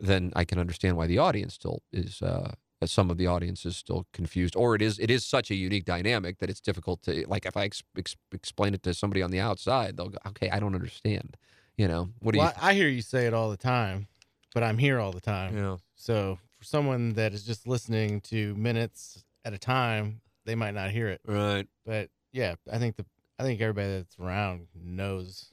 [0.00, 2.22] then I can understand why the audience still is.
[2.22, 2.52] Uh,
[2.89, 5.85] some of the audience is still confused, or it is it is such a unique
[5.85, 7.47] dynamic that it's difficult to like.
[7.47, 10.59] If I ex- ex- explain it to somebody on the outside, they'll go, "Okay, I
[10.61, 11.37] don't understand."
[11.76, 12.62] You know, what do well, you?
[12.68, 14.07] I hear you say it all the time,
[14.55, 15.57] but I'm here all the time.
[15.57, 15.76] Yeah.
[15.97, 20.91] So for someone that is just listening to minutes at a time, they might not
[20.91, 21.20] hear it.
[21.26, 21.66] Right.
[21.85, 23.05] But yeah, I think the
[23.39, 25.51] I think everybody that's around knows.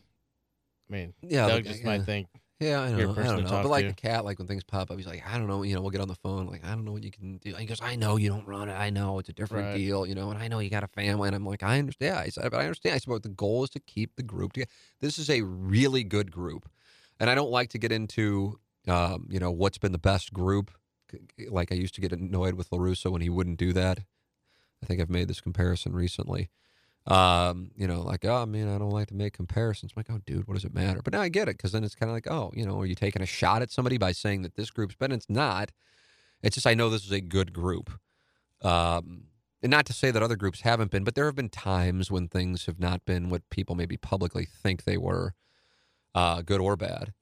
[0.89, 1.97] I mean, Yeah, Doug the- just uh, yeah.
[1.97, 2.27] might think
[2.61, 3.11] Yeah, I know.
[3.17, 3.49] I don't know.
[3.49, 3.91] But like to.
[3.91, 5.63] a cat, like when things pop up, he's like, I don't know.
[5.63, 6.45] You know, we'll get on the phone.
[6.45, 7.55] Like, I don't know what you can do.
[7.55, 8.73] He goes, I know you don't run it.
[8.73, 9.77] I know it's a different Right.
[9.77, 10.05] deal.
[10.05, 11.27] You know, and I know you got a family.
[11.27, 12.17] And I'm like, I understand.
[12.17, 12.93] I said, but I understand.
[12.93, 14.69] I said, but the goal is to keep the group together.
[14.99, 16.69] This is a really good group,
[17.19, 20.69] and I don't like to get into, um, you know, what's been the best group.
[21.49, 23.99] Like I used to get annoyed with Larusso when he wouldn't do that.
[24.81, 26.49] I think I've made this comparison recently.
[27.07, 29.93] Um, you know, like, oh, man, I don't like to make comparisons.
[29.95, 31.01] I'm like, oh, dude, what does it matter?
[31.03, 32.85] But now I get it because then it's kind of like, oh, you know, are
[32.85, 35.15] you taking a shot at somebody by saying that this group's better?
[35.15, 35.71] It's not.
[36.43, 37.91] It's just I know this is a good group.
[38.61, 39.23] Um,
[39.63, 42.27] and not to say that other groups haven't been, but there have been times when
[42.27, 45.33] things have not been what people maybe publicly think they were,
[46.15, 47.13] uh, good or bad,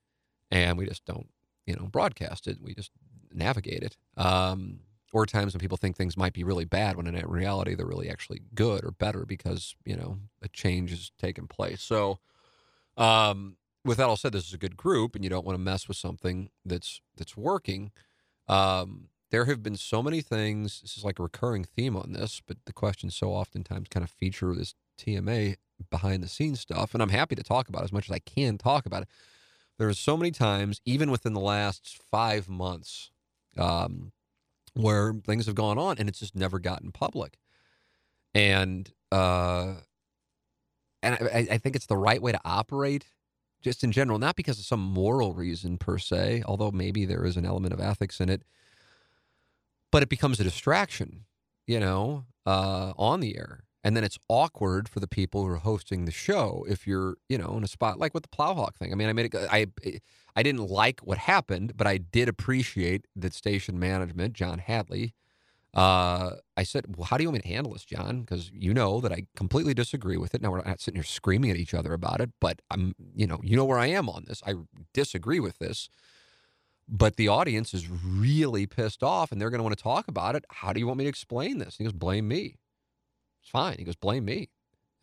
[0.49, 1.27] and we just don't,
[1.65, 2.57] you know, broadcast it.
[2.61, 2.91] We just
[3.33, 3.97] navigate it.
[4.15, 4.79] Um,
[5.11, 8.09] or times when people think things might be really bad when in reality they're really
[8.09, 11.81] actually good or better because you know a change has taken place.
[11.81, 12.19] So,
[12.97, 15.63] um, with that all said, this is a good group, and you don't want to
[15.63, 17.91] mess with something that's that's working.
[18.47, 20.81] Um, there have been so many things.
[20.81, 24.09] This is like a recurring theme on this, but the questions so oftentimes kind of
[24.09, 25.55] feature this TMA
[25.89, 28.19] behind the scenes stuff, and I'm happy to talk about it as much as I
[28.19, 29.09] can talk about it.
[29.77, 33.11] There are so many times, even within the last five months,
[33.57, 34.11] um,
[34.75, 37.37] where things have gone on and it's just never gotten public.
[38.33, 39.75] And uh,
[41.01, 43.05] and I, I think it's the right way to operate,
[43.61, 47.37] just in general, not because of some moral reason per se, although maybe there is
[47.37, 48.43] an element of ethics in it.
[49.91, 51.25] But it becomes a distraction,
[51.65, 53.63] you know, uh, on the air.
[53.83, 57.37] And then it's awkward for the people who are hosting the show if you're, you
[57.37, 58.91] know, in a spot like with the Plowhawk thing.
[58.91, 59.35] I mean, I made it.
[59.49, 59.67] I
[60.35, 65.13] I didn't like what happened, but I did appreciate that station management, John Hadley.
[65.73, 68.21] Uh, I said, "Well, how do you want me to handle this, John?
[68.21, 70.41] Because you know that I completely disagree with it.
[70.41, 73.39] Now we're not sitting here screaming at each other about it, but I'm, you know,
[73.43, 74.41] you know where I am on this.
[74.45, 74.55] I
[74.93, 75.89] disagree with this."
[76.89, 80.35] but the audience is really pissed off and they're going to want to talk about
[80.35, 80.43] it.
[80.49, 81.77] How do you want me to explain this?
[81.77, 82.55] he goes, blame me.
[83.41, 83.77] It's fine.
[83.77, 84.49] He goes, blame me.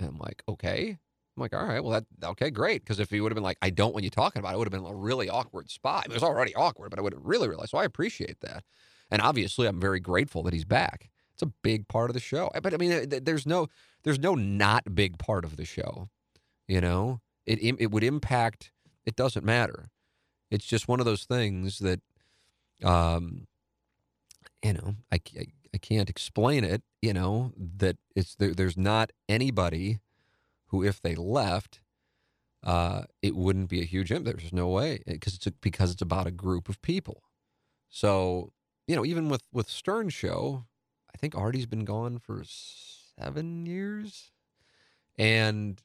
[0.00, 0.90] And I'm like, okay.
[1.36, 2.82] I'm like, all right, well, that, okay, great.
[2.82, 4.58] Because if he would have been like, I don't want you talking about it, it
[4.58, 6.06] would have been a really awkward spot.
[6.06, 7.70] It was already awkward, but I would have really realized.
[7.70, 8.64] So I appreciate that.
[9.10, 11.10] And obviously, I'm very grateful that he's back.
[11.34, 12.50] It's a big part of the show.
[12.62, 13.68] But I mean, there's no,
[14.02, 16.08] there's no not big part of the show.
[16.66, 18.72] You know, it, it would impact,
[19.04, 19.90] it doesn't matter
[20.50, 22.00] it's just one of those things that,
[22.84, 23.46] um,
[24.62, 26.82] you know, I, I, I can't explain it.
[27.02, 30.00] You know that it's there, there's not anybody
[30.68, 31.80] who, if they left,
[32.64, 34.38] uh, it wouldn't be a huge impact.
[34.38, 37.24] There's no way because it's a, because it's about a group of people.
[37.90, 38.54] So
[38.88, 40.64] you know, even with with Stern show,
[41.14, 44.32] I think Artie's been gone for seven years,
[45.18, 45.82] and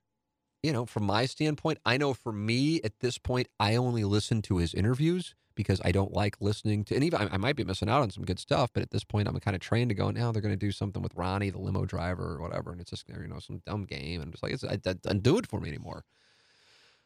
[0.63, 4.41] you know, from my standpoint, I know for me at this point, I only listen
[4.43, 7.63] to his interviews because I don't like listening to, and even I, I might be
[7.63, 9.95] missing out on some good stuff, but at this point, I'm kind of trained to
[9.95, 12.71] go, now they're going to do something with Ronnie, the limo driver, or whatever.
[12.71, 14.21] And it's just, you know, some dumb game.
[14.21, 16.03] And I'm just like, it's, it doesn't do it for me anymore.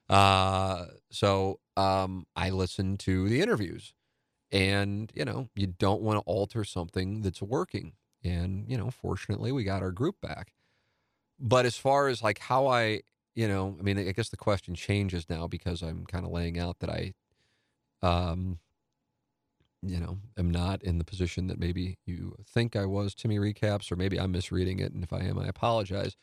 [0.09, 3.93] Uh, so um, I listen to the interviews.
[4.51, 7.93] And, you know, you don't want to alter something that's working.
[8.23, 10.53] And, you know, fortunately, we got our group back.
[11.39, 13.01] But as far as like how I
[13.35, 16.57] you know, I mean, I guess the question changes now because I'm kind of laying
[16.57, 17.13] out that I,
[18.01, 18.59] um,
[19.81, 23.13] you know, am not in the position that maybe you think I was.
[23.13, 26.15] Timmy recaps, or maybe I'm misreading it, and if I am, I apologize.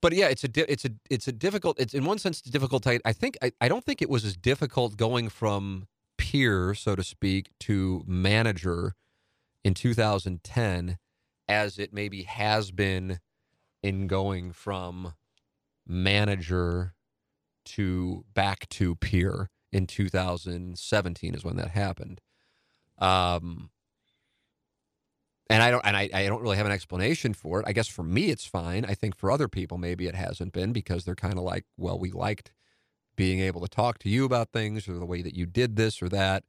[0.00, 1.80] But yeah, it's a di- it's a it's a difficult.
[1.80, 2.86] It's in one sense it's difficult.
[2.86, 5.86] I, I think I, I don't think it was as difficult going from
[6.18, 8.94] peer, so to speak, to manager
[9.64, 10.98] in 2010
[11.48, 13.18] as it maybe has been
[13.82, 15.14] in going from
[15.86, 16.94] manager
[17.64, 22.20] to back to peer in 2017 is when that happened.
[22.98, 23.70] Um,
[25.50, 27.66] and I don't and I, I don't really have an explanation for it.
[27.68, 28.84] I guess for me it's fine.
[28.84, 31.98] I think for other people maybe it hasn't been because they're kind of like, well,
[31.98, 32.52] we liked
[33.16, 36.00] being able to talk to you about things or the way that you did this
[36.00, 36.44] or that.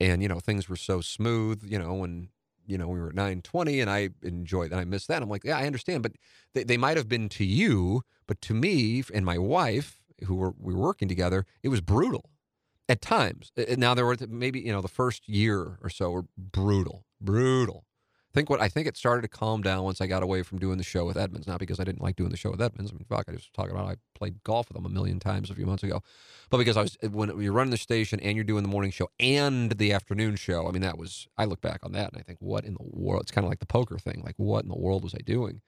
[0.00, 2.28] And you know, things were so smooth, you know, when
[2.66, 4.78] you know we were at 920 and I enjoyed that.
[4.78, 5.22] I missed that.
[5.22, 6.12] I'm like, yeah, I understand, but
[6.54, 10.54] they, they might have been to you, but to me and my wife, who were
[10.56, 12.30] we were working together, it was brutal
[12.88, 13.52] at times.
[13.76, 17.84] Now there were maybe you know the first year or so were brutal, brutal.
[18.34, 20.58] I think what I think it started to calm down once I got away from
[20.58, 21.46] doing the show with Edmonds.
[21.46, 22.90] Not because I didn't like doing the show with Edmonds.
[22.90, 25.50] I mean, fuck, I just talking about I played golf with him a million times
[25.50, 26.02] a few months ago,
[26.50, 29.08] but because I was when you're running the station and you're doing the morning show
[29.20, 30.66] and the afternoon show.
[30.66, 32.82] I mean, that was I look back on that and I think, what in the
[32.82, 33.22] world?
[33.22, 34.22] It's kind of like the poker thing.
[34.24, 35.60] Like, what in the world was I doing?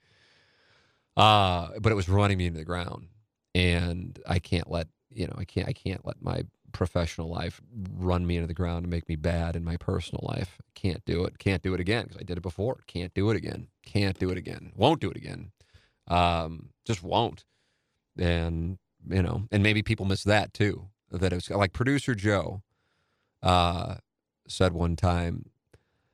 [1.15, 3.07] Uh, but it was running me into the ground,
[3.55, 7.61] and I can't let you know I can't I can't let my professional life
[7.95, 10.59] run me into the ground and make me bad in my personal life.
[10.75, 11.39] Can't do it.
[11.39, 12.83] Can't do it again because I did it before.
[12.87, 13.67] Can't do it again.
[13.85, 14.71] Can't do it again.
[14.75, 15.51] Won't do it again.
[16.07, 17.43] Um, just won't.
[18.17, 18.77] And
[19.09, 20.87] you know, and maybe people miss that too.
[21.11, 22.61] That it was like producer Joe
[23.41, 23.95] uh,
[24.47, 25.49] said one time.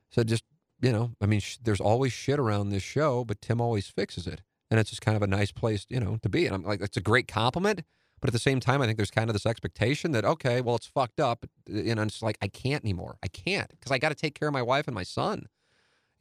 [0.09, 0.43] Said just
[0.81, 4.27] you know, I mean, sh- there's always shit around this show, but Tim always fixes
[4.27, 4.41] it
[4.73, 6.47] and it's just kind of a nice place, you know, to be.
[6.47, 7.83] And I'm like, that's a great compliment.
[8.23, 10.77] But at the same time, I think there's kind of this expectation that, okay, well,
[10.77, 11.45] it's fucked up.
[11.67, 13.17] You know, it's like, I can't anymore.
[13.21, 15.49] I can't because I got to take care of my wife and my son.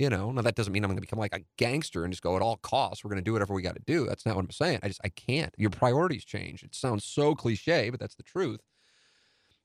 [0.00, 2.20] You know, now that doesn't mean I'm going to become like a gangster and just
[2.20, 3.04] go at all costs.
[3.04, 4.04] We're going to do whatever we got to do.
[4.04, 4.80] That's not what I'm saying.
[4.82, 5.54] I just, I can't.
[5.56, 6.64] Your priorities change.
[6.64, 8.62] It sounds so cliche, but that's the truth.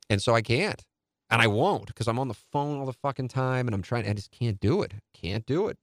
[0.07, 0.85] And so I can't.
[1.31, 4.07] And I won't because I'm on the phone all the fucking time and I'm trying,
[4.07, 4.93] I just can't do it.
[5.11, 5.79] Can't do it.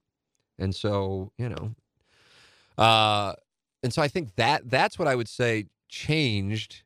[0.60, 1.74] And so, you know,
[2.78, 3.34] uh,
[3.82, 6.82] and so I think that that's what I would say changed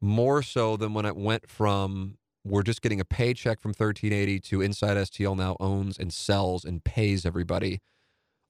[0.00, 4.62] more so than when it went from we're just getting a paycheck from 1380 to
[4.62, 7.80] Inside STL now owns and sells and pays everybody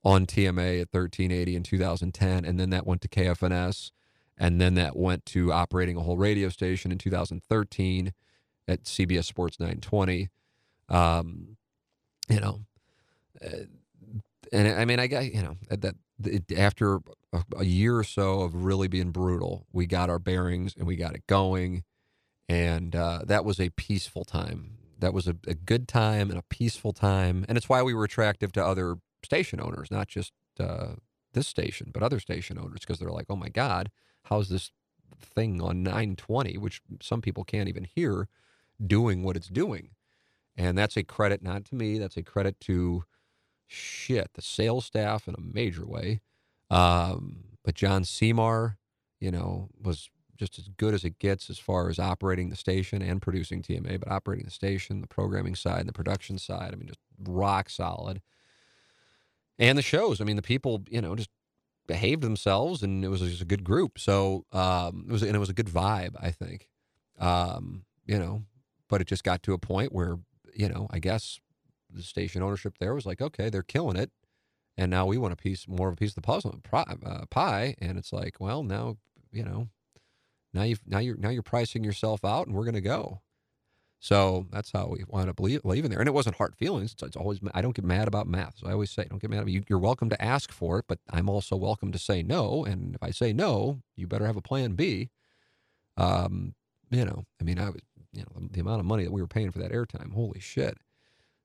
[0.05, 3.91] on TMA at 1380 in 2010, and then that went to KFNS,
[4.39, 8.13] and then that went to operating a whole radio station in 2013
[8.69, 10.29] at CBS Sports 920.
[10.89, 11.57] Um,
[12.29, 12.61] you know,
[13.45, 13.65] uh,
[14.53, 15.97] and I mean, I got you know at that
[16.57, 17.01] after
[17.33, 20.97] a, a, year or so of really being brutal, we got our bearings and we
[20.97, 21.85] got it going,
[22.49, 24.79] and uh, that was a peaceful time.
[24.99, 28.05] That was a, a good time and a peaceful time, and it's why we were
[28.05, 30.95] attractive to other station owners, not just uh,
[31.33, 33.91] this station, but other station owners, because they're like, oh my god,
[34.25, 34.73] how's this
[35.21, 38.29] thing on 920, which some people can't even hear,
[38.85, 39.91] doing what it's doing?
[40.57, 41.99] And that's a credit not to me.
[41.99, 43.05] That's a credit to
[43.71, 46.21] shit the sales staff in a major way.
[46.71, 48.79] Um, but John Seymour,
[49.21, 53.03] you know, was just as good as it gets as far as operating the station
[53.03, 56.73] and producing TMA, but operating the station, the programming side, and the production side.
[56.73, 58.23] I mean, just rock solid.
[59.59, 60.21] And the shows.
[60.21, 61.29] I mean, the people, you know, just
[61.87, 63.99] behaved themselves, and it was just a good group.
[63.99, 66.15] So um, it was, and it was a good vibe.
[66.19, 66.69] I think,
[67.19, 68.45] um, you know,
[68.89, 70.17] but it just got to a point where,
[70.55, 71.39] you know, I guess
[71.93, 74.11] the station ownership there was like, okay, they're killing it,
[74.77, 77.75] and now we want a piece more of a piece of the puzzle uh, pie,
[77.81, 78.97] and it's like, well, now
[79.33, 79.69] you know,
[80.53, 83.21] now you now you're now you're pricing yourself out, and we're going to go.
[84.03, 86.95] So that's how we wound up leaving there, and it wasn't hard feelings.
[86.95, 88.57] It's, it's, always I don't get mad about math.
[88.57, 89.49] So I always say, don't get mad.
[89.51, 92.65] You, you're welcome to ask for it, but I'm also welcome to say no.
[92.65, 95.11] And if I say no, you better have a plan B.
[95.99, 96.55] Um,
[96.91, 97.83] you know, I mean, I was,
[98.13, 100.41] you know, the, the amount of money that we were paying for that airtime, holy
[100.41, 100.79] shit.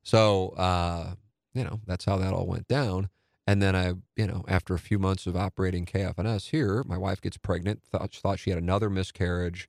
[0.06, 1.14] So, uh,
[1.52, 3.08] you know, that's how that all went down.
[3.44, 7.20] And then I, you know, after a few months of operating KFNS here, my wife
[7.20, 9.68] gets pregnant, thought, thought she had another miscarriage.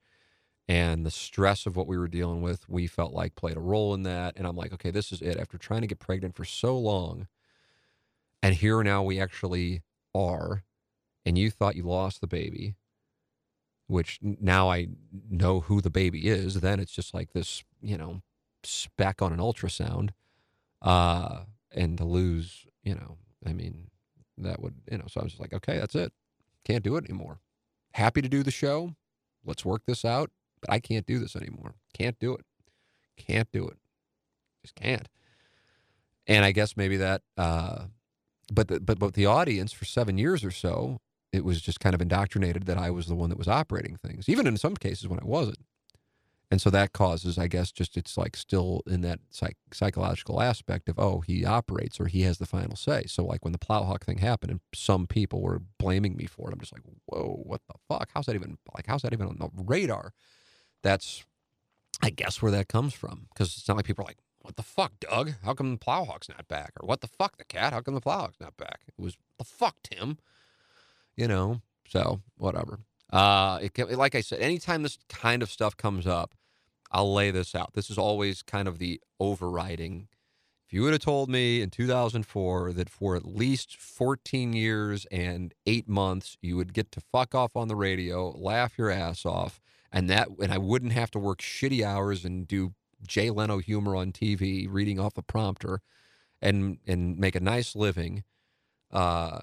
[0.68, 3.96] And the stress of what we were dealing with, we felt like played a role
[3.96, 4.38] in that.
[4.38, 5.38] And I'm like, okay, this is it.
[5.38, 7.26] After trying to get pregnant for so long,
[8.44, 9.82] and here now we actually
[10.14, 10.62] are,
[11.26, 12.76] and you thought you lost the baby,
[13.88, 14.90] which now I
[15.32, 16.62] know who the baby is.
[16.62, 18.22] Then it's just like this, you know,
[18.64, 20.12] speck on an ultrasound
[20.82, 21.40] uh,
[21.72, 23.88] and to lose, you know, I mean,
[24.38, 26.12] that would, you know, so I was just like, okay, that's it.
[26.66, 27.40] Can't do it anymore.
[27.94, 28.96] Happy to do the show.
[29.46, 31.76] Let's work this out, but I can't do this anymore.
[31.94, 32.46] Can't do it.
[33.18, 33.78] Can't do it.
[34.62, 35.08] Just can't.
[36.28, 37.86] And I guess maybe that, uh,
[38.52, 41.00] but the, but but the audience for seven years or so,
[41.32, 44.30] it was just kind of indoctrinated that I was the one that was operating things,
[44.30, 45.60] even in some cases when I wasn't
[46.50, 50.88] and so that causes i guess just it's like still in that psych- psychological aspect
[50.90, 53.04] of oh he operates or he has the final say.
[53.08, 56.54] So like when the plowhawk thing happened and some people were blaming me for it
[56.54, 58.10] i'm just like whoa what the fuck?
[58.14, 60.14] How's that even like how's that even on the radar?
[60.84, 61.26] That's
[62.02, 64.64] i guess where that comes from because it's not like people are like what the
[64.64, 65.34] fuck doug?
[65.44, 66.72] How come the plowhawk's not back?
[66.80, 67.74] or what the fuck the cat?
[67.74, 68.80] How come the plowhawk's not back?
[68.88, 70.20] It was the fuck tim?
[71.18, 71.62] You know?
[71.90, 72.80] So whatever
[73.12, 76.36] uh, it, like I said, anytime this kind of stuff comes up,
[76.92, 77.74] I'll lay this out.
[77.74, 80.08] This is always kind of the overriding.
[80.66, 85.54] If you would have told me in 2004 that for at least 14 years and
[85.66, 89.62] eight months you would get to fuck off on the radio, laugh your ass off,
[89.92, 92.74] and that, and I wouldn't have to work shitty hours and do
[93.06, 95.82] Jay Leno humor on TV, reading off a prompter,
[96.42, 98.24] and and make a nice living,
[98.92, 99.42] uh,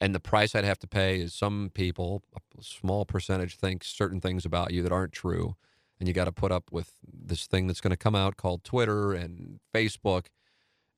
[0.00, 4.20] and the price I'd have to pay is some people, a small percentage, think certain
[4.20, 5.56] things about you that aren't true,
[5.98, 8.62] and you got to put up with this thing that's going to come out called
[8.64, 10.26] Twitter and Facebook,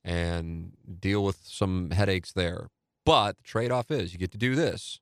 [0.03, 2.67] and deal with some headaches there.
[3.05, 4.99] But the trade off is you get to do this.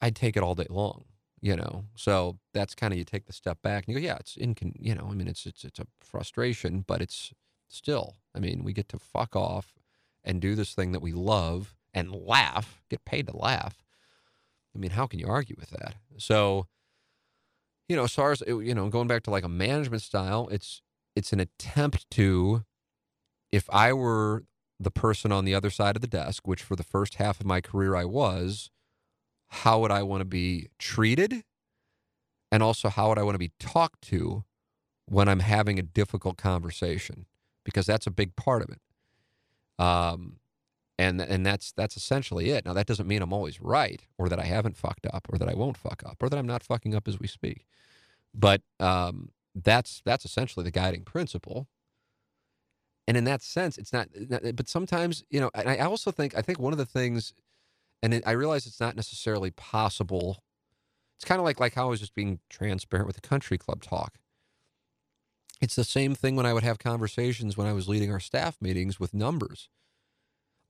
[0.00, 1.04] I'd take it all day long,
[1.40, 1.84] you know.
[1.94, 4.56] So that's kind of you take the step back and you go, yeah, it's in,
[4.78, 7.32] you know, I mean, it's it's it's a frustration, but it's
[7.68, 9.74] still, I mean, we get to fuck off
[10.24, 13.82] and do this thing that we love and laugh, get paid to laugh.
[14.74, 15.94] I mean, how can you argue with that?
[16.18, 16.66] So,
[17.88, 20.82] you know, as you know, going back to like a management style, it's
[21.16, 22.64] it's an attempt to,
[23.50, 24.44] if I were
[24.78, 27.46] the person on the other side of the desk, which for the first half of
[27.46, 28.70] my career I was,
[29.48, 31.44] how would I want to be treated?
[32.52, 34.44] And also, how would I want to be talked to
[35.06, 37.26] when I'm having a difficult conversation?
[37.64, 38.80] Because that's a big part of it.
[39.84, 40.39] Um,
[41.00, 42.66] and and that's that's essentially it.
[42.66, 45.48] Now that doesn't mean I'm always right, or that I haven't fucked up, or that
[45.48, 47.64] I won't fuck up, or that I'm not fucking up as we speak.
[48.34, 51.68] But um, that's that's essentially the guiding principle.
[53.08, 54.08] And in that sense, it's not.
[54.54, 57.32] But sometimes, you know, I also think I think one of the things,
[58.02, 60.42] and it, I realize it's not necessarily possible.
[61.16, 63.82] It's kind of like like how I was just being transparent with the country club
[63.82, 64.18] talk.
[65.62, 68.58] It's the same thing when I would have conversations when I was leading our staff
[68.60, 69.70] meetings with numbers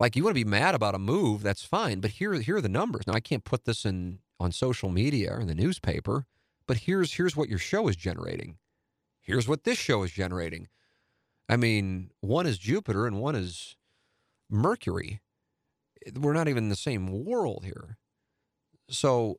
[0.01, 2.61] like you want to be mad about a move, that's fine, but here here are
[2.63, 3.07] the numbers.
[3.07, 6.25] Now I can't put this in on social media or in the newspaper,
[6.67, 8.57] but here's here's what your show is generating.
[9.21, 10.69] Here's what this show is generating.
[11.49, 13.77] I mean, one is Jupiter and one is
[14.49, 15.21] Mercury.
[16.19, 17.99] We're not even in the same world here.
[18.89, 19.39] So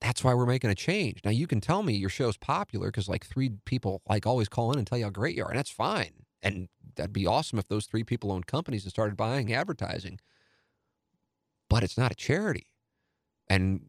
[0.00, 1.20] that's why we're making a change.
[1.24, 4.72] Now you can tell me your show's popular because like three people like always call
[4.72, 6.26] in and tell you how great you are, and that's fine.
[6.42, 10.18] And that'd be awesome if those three people owned companies and started buying advertising.
[11.68, 12.66] But it's not a charity.
[13.48, 13.86] And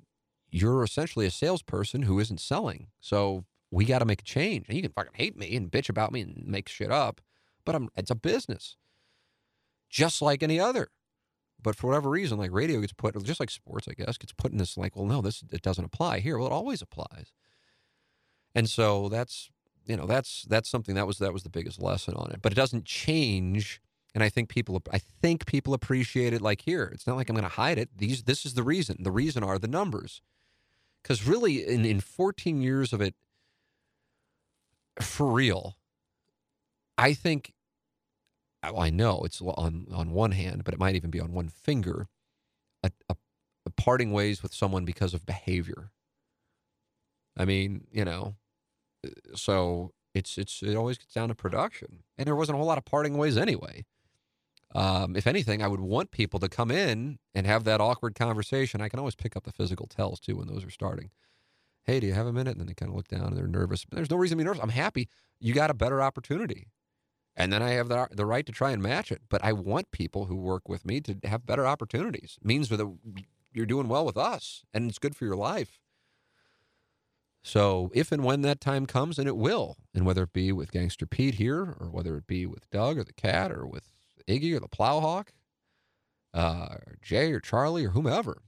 [0.49, 2.87] you're essentially a salesperson who isn't selling.
[2.99, 4.67] So we got to make a change.
[4.67, 7.21] And you can fucking hate me and bitch about me and make shit up,
[7.65, 8.77] but I'm, it's a business,
[9.89, 10.89] just like any other.
[11.61, 14.51] But for whatever reason, like radio gets put, just like sports, I guess, gets put
[14.51, 16.37] in this like, well, no, this it doesn't apply here.
[16.37, 17.31] Well, it always applies.
[18.53, 19.49] And so that's
[19.85, 22.41] you know that's that's something that was that was the biggest lesson on it.
[22.41, 23.81] But it doesn't change.
[24.15, 26.41] And I think people I think people appreciate it.
[26.41, 27.89] Like here, it's not like I'm going to hide it.
[27.97, 28.97] These this is the reason.
[29.01, 30.21] The reason are the numbers.
[31.01, 33.15] Because really, in in 14 years of it,
[35.01, 35.77] for real,
[36.97, 37.53] I think
[38.63, 41.49] well, I know it's on on one hand, but it might even be on one
[41.49, 42.07] finger,
[42.83, 43.15] a, a,
[43.65, 45.91] a parting ways with someone because of behavior.
[47.37, 48.35] I mean, you know,
[49.35, 52.77] so it's it's it always gets down to production, and there wasn't a whole lot
[52.77, 53.85] of parting ways anyway.
[54.75, 58.81] Um, if anything, I would want people to come in and have that awkward conversation.
[58.81, 61.11] I can always pick up the physical tells too when those are starting.
[61.83, 62.51] Hey, do you have a minute?
[62.51, 63.85] And then they kind of look down and they're nervous.
[63.85, 64.63] But there's no reason to be nervous.
[64.63, 65.09] I'm happy.
[65.39, 66.67] You got a better opportunity
[67.35, 69.21] and then I have the, the right to try and match it.
[69.29, 72.37] But I want people who work with me to have better opportunities.
[72.41, 72.97] It means that
[73.53, 75.79] you're doing well with us, and it's good for your life.
[77.43, 80.71] So if and when that time comes, and it will, and whether it be with
[80.71, 83.83] Gangster Pete here, or whether it be with Doug or the Cat, or with
[84.27, 85.27] Iggy or the Plowhawk,
[86.33, 88.41] uh, or Jay or Charlie or whomever,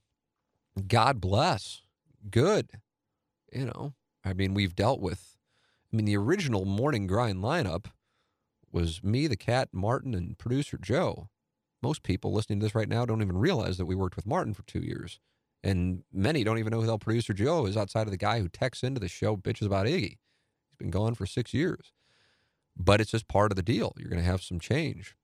[0.88, 1.82] God bless.
[2.30, 2.70] Good.
[3.52, 3.94] You know,
[4.24, 5.36] I mean, we've dealt with.
[5.92, 7.86] I mean, the original morning grind lineup
[8.72, 11.30] was me, the cat, Martin, and producer Joe.
[11.82, 14.54] Most people listening to this right now don't even realize that we worked with Martin
[14.54, 15.20] for two years.
[15.66, 18.48] And many don't even know who the producer Joe is outside of the guy who
[18.48, 20.20] texts into the show bitches about Iggy.
[20.70, 21.92] He's been gone for six years.
[22.78, 23.94] But it's just part of the deal.
[23.98, 25.16] You're going to have some change.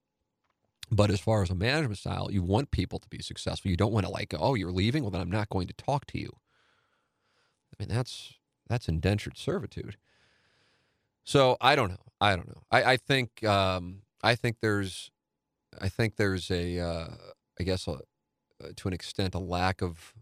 [0.89, 3.69] But as far as a management style, you want people to be successful.
[3.69, 5.03] You don't want to like, oh, you're leaving?
[5.03, 6.31] Well, then I'm not going to talk to you.
[7.71, 8.33] I mean, that's
[8.67, 9.95] that's indentured servitude.
[11.23, 12.11] So I don't know.
[12.19, 12.63] I don't know.
[12.71, 15.11] I, I think um, I think there's
[15.79, 17.07] I think there's a uh,
[17.59, 20.13] I guess a, uh, to an extent a lack of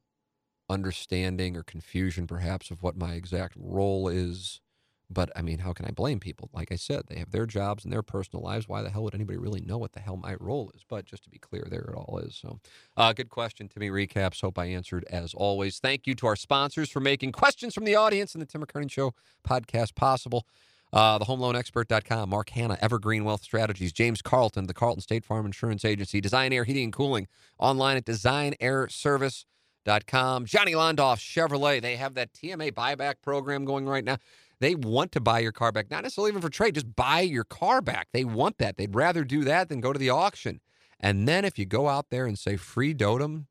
[0.69, 4.61] understanding or confusion perhaps of what my exact role is.
[5.11, 6.49] But I mean, how can I blame people?
[6.53, 8.67] Like I said, they have their jobs and their personal lives.
[8.67, 10.85] Why the hell would anybody really know what the hell my role is?
[10.87, 12.35] But just to be clear, there it all is.
[12.35, 12.59] So,
[12.95, 13.67] uh, good question.
[13.67, 14.41] Timmy recaps.
[14.41, 15.79] Hope I answered as always.
[15.79, 18.91] Thank you to our sponsors for making questions from the audience and the Tim McKernan
[18.91, 20.45] Show podcast possible.
[20.91, 26.19] Uh, thehomeloanexpert.com, Mark Hanna, Evergreen Wealth Strategies, James Carlton, the Carlton State Farm Insurance Agency,
[26.19, 27.27] Design Air Heating and Cooling,
[27.59, 28.05] online at
[30.45, 34.17] Johnny Londoff, Chevrolet, they have that TMA buyback program going right now.
[34.59, 37.45] They want to buy your car back, not necessarily even for trade, just buy your
[37.45, 38.09] car back.
[38.11, 38.77] They want that.
[38.77, 40.59] They'd rather do that than go to the auction.
[40.99, 43.45] And then if you go out there and say free Dotem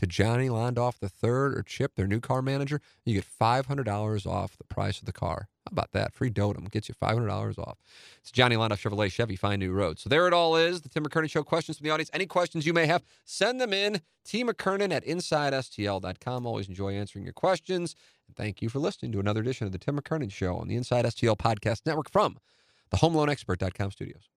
[0.00, 4.64] to Johnny Londoff III or Chip, their new car manager, you get $500 off the
[4.64, 5.48] price of the car.
[5.66, 6.14] How about that?
[6.14, 7.76] Free Dotem gets you $500 off.
[8.18, 9.98] It's Johnny Londoff Chevrolet Chevy, Find New Road.
[9.98, 10.80] So there it all is.
[10.80, 12.08] The Tim McKernan Show questions from the audience.
[12.14, 14.00] Any questions you may have, send them in.
[14.24, 14.42] T.
[14.42, 16.46] McKernan at InsideSTL.com.
[16.46, 17.94] Always enjoy answering your questions.
[18.26, 20.76] And thank you for listening to another edition of the Tim McKernan Show on the
[20.76, 22.38] Inside STL Podcast Network from
[22.90, 24.28] the HomeLoanExpert.com studios.